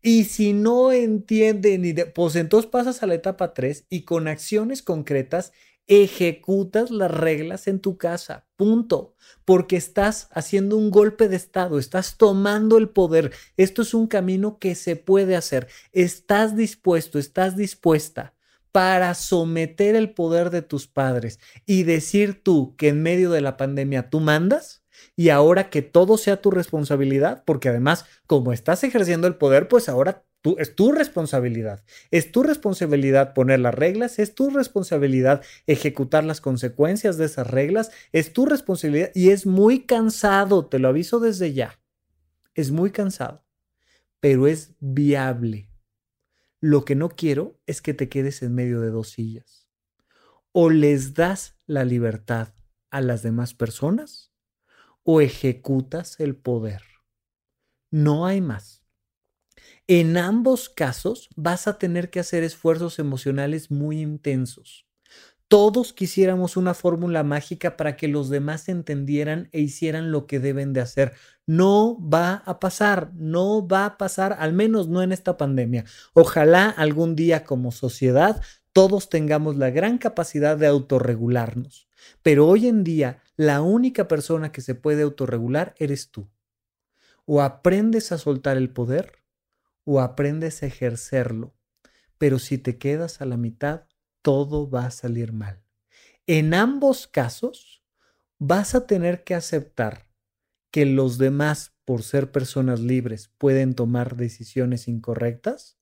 Y 0.01 0.23
si 0.25 0.53
no 0.53 0.91
entiende 0.91 1.77
ni 1.77 1.93
de, 1.93 2.05
pues 2.05 2.35
entonces 2.35 2.69
pasas 2.69 3.03
a 3.03 3.07
la 3.07 3.15
etapa 3.15 3.53
3 3.53 3.85
y 3.89 4.03
con 4.03 4.27
acciones 4.27 4.81
concretas 4.81 5.51
ejecutas 5.87 6.89
las 6.89 7.11
reglas 7.11 7.67
en 7.67 7.81
tu 7.81 7.97
casa, 7.97 8.47
punto, 8.55 9.15
porque 9.45 9.75
estás 9.75 10.29
haciendo 10.31 10.77
un 10.77 10.89
golpe 10.89 11.27
de 11.27 11.35
estado, 11.35 11.77
estás 11.77 12.17
tomando 12.17 12.77
el 12.77 12.89
poder. 12.89 13.31
Esto 13.57 13.81
es 13.81 13.93
un 13.93 14.07
camino 14.07 14.57
que 14.57 14.75
se 14.75 14.95
puede 14.95 15.35
hacer. 15.35 15.67
Estás 15.91 16.55
dispuesto, 16.55 17.19
estás 17.19 17.57
dispuesta 17.57 18.33
para 18.71 19.13
someter 19.13 19.95
el 19.95 20.11
poder 20.11 20.49
de 20.49 20.61
tus 20.61 20.87
padres 20.87 21.39
y 21.65 21.83
decir 21.83 22.41
tú 22.41 22.75
que 22.77 22.89
en 22.89 23.03
medio 23.03 23.31
de 23.31 23.41
la 23.41 23.57
pandemia 23.57 24.09
tú 24.09 24.19
mandas 24.19 24.83
y 25.15 25.29
ahora 25.29 25.69
que 25.69 25.81
todo 25.81 26.17
sea 26.17 26.41
tu 26.41 26.51
responsabilidad, 26.51 27.43
porque 27.45 27.69
además 27.69 28.05
como 28.27 28.53
estás 28.53 28.83
ejerciendo 28.83 29.27
el 29.27 29.35
poder, 29.35 29.67
pues 29.67 29.89
ahora 29.89 30.23
tú, 30.41 30.55
es 30.59 30.75
tu 30.75 30.91
responsabilidad. 30.91 31.83
Es 32.11 32.31
tu 32.31 32.43
responsabilidad 32.43 33.33
poner 33.33 33.59
las 33.59 33.75
reglas, 33.75 34.19
es 34.19 34.35
tu 34.35 34.49
responsabilidad 34.49 35.41
ejecutar 35.67 36.23
las 36.23 36.41
consecuencias 36.41 37.17
de 37.17 37.25
esas 37.25 37.47
reglas, 37.47 37.91
es 38.11 38.31
tu 38.33 38.45
responsabilidad 38.45 39.11
y 39.13 39.29
es 39.31 39.45
muy 39.45 39.85
cansado, 39.85 40.67
te 40.67 40.79
lo 40.79 40.87
aviso 40.87 41.19
desde 41.19 41.53
ya. 41.53 41.79
Es 42.53 42.71
muy 42.71 42.91
cansado, 42.91 43.45
pero 44.19 44.47
es 44.47 44.73
viable 44.79 45.70
lo 46.61 46.85
que 46.85 46.95
no 46.95 47.09
quiero 47.09 47.59
es 47.65 47.81
que 47.81 47.95
te 47.95 48.07
quedes 48.07 48.43
en 48.43 48.53
medio 48.53 48.79
de 48.81 48.91
dos 48.91 49.09
sillas. 49.09 49.67
O 50.51 50.69
les 50.69 51.15
das 51.15 51.59
la 51.65 51.83
libertad 51.83 52.53
a 52.91 53.01
las 53.01 53.23
demás 53.23 53.55
personas 53.55 54.31
o 55.03 55.21
ejecutas 55.21 56.19
el 56.19 56.35
poder. 56.35 56.83
No 57.89 58.27
hay 58.27 58.41
más. 58.41 58.85
En 59.87 60.17
ambos 60.17 60.69
casos 60.69 61.29
vas 61.35 61.67
a 61.67 61.79
tener 61.79 62.11
que 62.11 62.19
hacer 62.19 62.43
esfuerzos 62.43 62.99
emocionales 62.99 63.71
muy 63.71 63.99
intensos. 63.99 64.87
Todos 65.47 65.91
quisiéramos 65.91 66.55
una 66.55 66.73
fórmula 66.73 67.23
mágica 67.23 67.75
para 67.75 67.97
que 67.97 68.07
los 68.07 68.29
demás 68.29 68.69
entendieran 68.69 69.49
e 69.51 69.59
hicieran 69.59 70.11
lo 70.11 70.27
que 70.27 70.39
deben 70.39 70.71
de 70.71 70.79
hacer. 70.79 71.13
No 71.51 71.97
va 71.99 72.43
a 72.45 72.61
pasar, 72.61 73.11
no 73.13 73.67
va 73.67 73.85
a 73.85 73.97
pasar, 73.97 74.37
al 74.39 74.53
menos 74.53 74.87
no 74.87 75.01
en 75.01 75.11
esta 75.11 75.35
pandemia. 75.35 75.83
Ojalá 76.13 76.69
algún 76.69 77.13
día 77.13 77.43
como 77.43 77.73
sociedad 77.73 78.41
todos 78.71 79.09
tengamos 79.09 79.57
la 79.57 79.69
gran 79.69 79.97
capacidad 79.97 80.55
de 80.55 80.67
autorregularnos. 80.67 81.89
Pero 82.23 82.47
hoy 82.47 82.67
en 82.67 82.85
día 82.85 83.21
la 83.35 83.61
única 83.61 84.07
persona 84.07 84.53
que 84.53 84.61
se 84.61 84.75
puede 84.75 85.03
autorregular 85.03 85.75
eres 85.77 86.09
tú. 86.09 86.29
O 87.25 87.41
aprendes 87.41 88.13
a 88.13 88.17
soltar 88.17 88.55
el 88.55 88.69
poder 88.69 89.21
o 89.83 89.99
aprendes 89.99 90.63
a 90.63 90.67
ejercerlo. 90.67 91.53
Pero 92.17 92.39
si 92.39 92.59
te 92.59 92.77
quedas 92.77 93.19
a 93.19 93.25
la 93.25 93.35
mitad, 93.35 93.87
todo 94.21 94.69
va 94.69 94.85
a 94.85 94.91
salir 94.91 95.33
mal. 95.33 95.61
En 96.27 96.53
ambos 96.53 97.07
casos, 97.07 97.83
vas 98.37 98.73
a 98.73 98.87
tener 98.87 99.25
que 99.25 99.35
aceptar 99.35 100.10
que 100.71 100.85
los 100.85 101.17
demás, 101.17 101.73
por 101.85 102.03
ser 102.03 102.31
personas 102.31 102.79
libres, 102.79 103.29
pueden 103.37 103.75
tomar 103.75 104.15
decisiones 104.15 104.87
incorrectas 104.87 105.77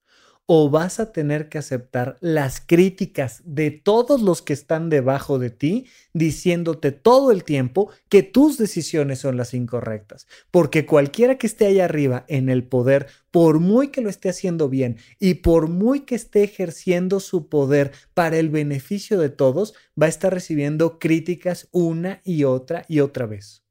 o 0.51 0.67
vas 0.71 0.99
a 0.99 1.11
tener 1.11 1.47
que 1.47 1.59
aceptar 1.59 2.17
las 2.21 2.59
críticas 2.59 3.43
de 3.45 3.69
todos 3.69 4.19
los 4.19 4.41
que 4.41 4.53
están 4.53 4.89
debajo 4.89 5.37
de 5.37 5.51
ti, 5.51 5.85
diciéndote 6.13 6.91
todo 6.91 7.31
el 7.31 7.43
tiempo 7.43 7.91
que 8.09 8.23
tus 8.23 8.57
decisiones 8.57 9.19
son 9.19 9.37
las 9.37 9.53
incorrectas. 9.53 10.25
Porque 10.49 10.87
cualquiera 10.87 11.37
que 11.37 11.45
esté 11.45 11.67
ahí 11.67 11.79
arriba 11.79 12.25
en 12.27 12.49
el 12.49 12.63
poder, 12.63 13.05
por 13.29 13.59
muy 13.59 13.89
que 13.89 14.01
lo 14.01 14.09
esté 14.09 14.29
haciendo 14.29 14.69
bien 14.69 14.97
y 15.19 15.35
por 15.35 15.67
muy 15.67 15.99
que 15.99 16.15
esté 16.15 16.41
ejerciendo 16.41 17.19
su 17.19 17.47
poder 17.47 17.91
para 18.15 18.39
el 18.39 18.49
beneficio 18.49 19.19
de 19.19 19.29
todos, 19.29 19.75
va 20.01 20.07
a 20.07 20.09
estar 20.09 20.33
recibiendo 20.33 20.97
críticas 20.97 21.67
una 21.69 22.21
y 22.23 22.45
otra 22.45 22.85
y 22.87 23.01
otra 23.01 23.27
vez. 23.27 23.68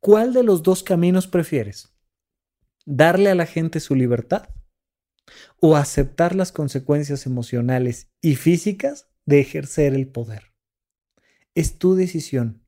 ¿Cuál 0.00 0.32
de 0.32 0.42
los 0.42 0.62
dos 0.62 0.82
caminos 0.82 1.26
prefieres? 1.26 1.92
¿Darle 2.86 3.30
a 3.30 3.34
la 3.34 3.46
gente 3.46 3.80
su 3.80 3.94
libertad? 3.94 4.48
o 5.60 5.76
aceptar 5.76 6.34
las 6.34 6.52
consecuencias 6.52 7.26
emocionales 7.26 8.10
y 8.20 8.36
físicas 8.36 9.08
de 9.26 9.40
ejercer 9.40 9.94
el 9.94 10.08
poder. 10.08 10.54
Es 11.54 11.78
tu 11.78 11.94
decisión. 11.94 12.62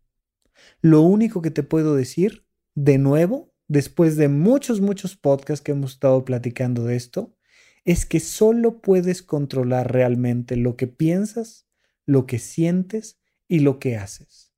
Lo 0.80 1.02
único 1.02 1.42
que 1.42 1.50
te 1.50 1.62
puedo 1.62 1.94
decir, 1.94 2.46
de 2.74 2.98
nuevo, 2.98 3.54
después 3.68 4.16
de 4.16 4.28
muchos, 4.28 4.80
muchos 4.80 5.16
podcasts 5.16 5.62
que 5.62 5.72
hemos 5.72 5.92
estado 5.92 6.24
platicando 6.24 6.84
de 6.84 6.96
esto, 6.96 7.36
es 7.84 8.04
que 8.04 8.20
solo 8.20 8.80
puedes 8.80 9.22
controlar 9.22 9.92
realmente 9.92 10.56
lo 10.56 10.76
que 10.76 10.86
piensas, 10.86 11.66
lo 12.04 12.26
que 12.26 12.38
sientes 12.38 13.18
y 13.48 13.60
lo 13.60 13.78
que 13.78 13.96
haces. 13.96 14.49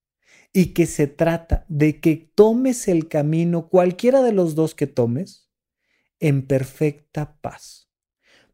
Y 0.53 0.75
que 0.75 0.87
se 0.87 1.07
trata 1.07 1.65
de 1.69 2.01
que 2.01 2.31
tomes 2.35 2.89
el 2.89 3.09
camino, 3.09 3.69
cualquiera 3.69 4.23
de 4.23 4.33
los 4.33 4.55
dos 4.55 4.75
que 4.75 4.87
tomes, 4.87 5.51
en 6.21 6.47
perfecta 6.47 7.37
paz. 7.41 7.89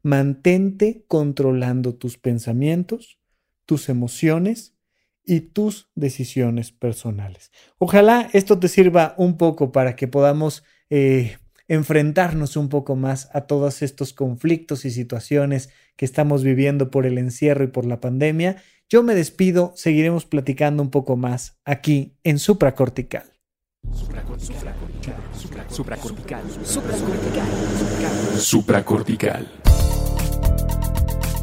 Mantente 0.02 1.04
controlando 1.08 1.94
tus 1.96 2.16
pensamientos, 2.16 3.18
tus 3.66 3.88
emociones 3.88 4.78
y 5.24 5.40
tus 5.40 5.90
decisiones 5.94 6.72
personales. 6.72 7.52
Ojalá 7.76 8.30
esto 8.32 8.58
te 8.58 8.68
sirva 8.68 9.14
un 9.18 9.36
poco 9.36 9.72
para 9.72 9.94
que 9.94 10.08
podamos 10.08 10.64
eh, 10.88 11.36
enfrentarnos 11.68 12.56
un 12.56 12.70
poco 12.70 12.96
más 12.96 13.28
a 13.34 13.42
todos 13.42 13.82
estos 13.82 14.14
conflictos 14.14 14.86
y 14.86 14.90
situaciones 14.90 15.68
que 15.96 16.06
estamos 16.06 16.42
viviendo 16.42 16.90
por 16.90 17.04
el 17.04 17.18
encierro 17.18 17.64
y 17.64 17.68
por 17.68 17.84
la 17.84 18.00
pandemia. 18.00 18.56
Yo 18.90 19.02
me 19.02 19.14
despido, 19.14 19.72
seguiremos 19.76 20.24
platicando 20.24 20.82
un 20.82 20.90
poco 20.90 21.16
más 21.16 21.58
aquí 21.64 22.16
en 22.24 22.38
Supracortical. 22.38 23.24
Supracortical. 23.92 24.74
Supracortical. 25.70 26.42
Supracortical. 26.64 28.38
Supracortical 28.38 29.48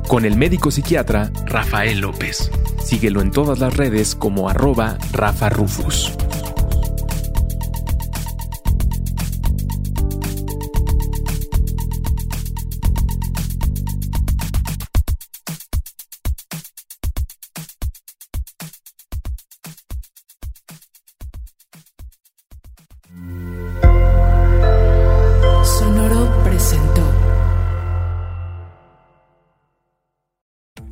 con 0.07 0.23
el 0.25 0.37
médico 0.37 0.71
psiquiatra 0.71 1.31
Rafael 1.45 1.99
López. 1.99 2.51
Síguelo 2.83 3.21
en 3.21 3.31
todas 3.31 3.59
las 3.59 3.75
redes 3.75 4.15
como 4.15 4.49
arroba 4.49 4.97
Rafa 5.11 5.49
Rufus. 5.49 6.13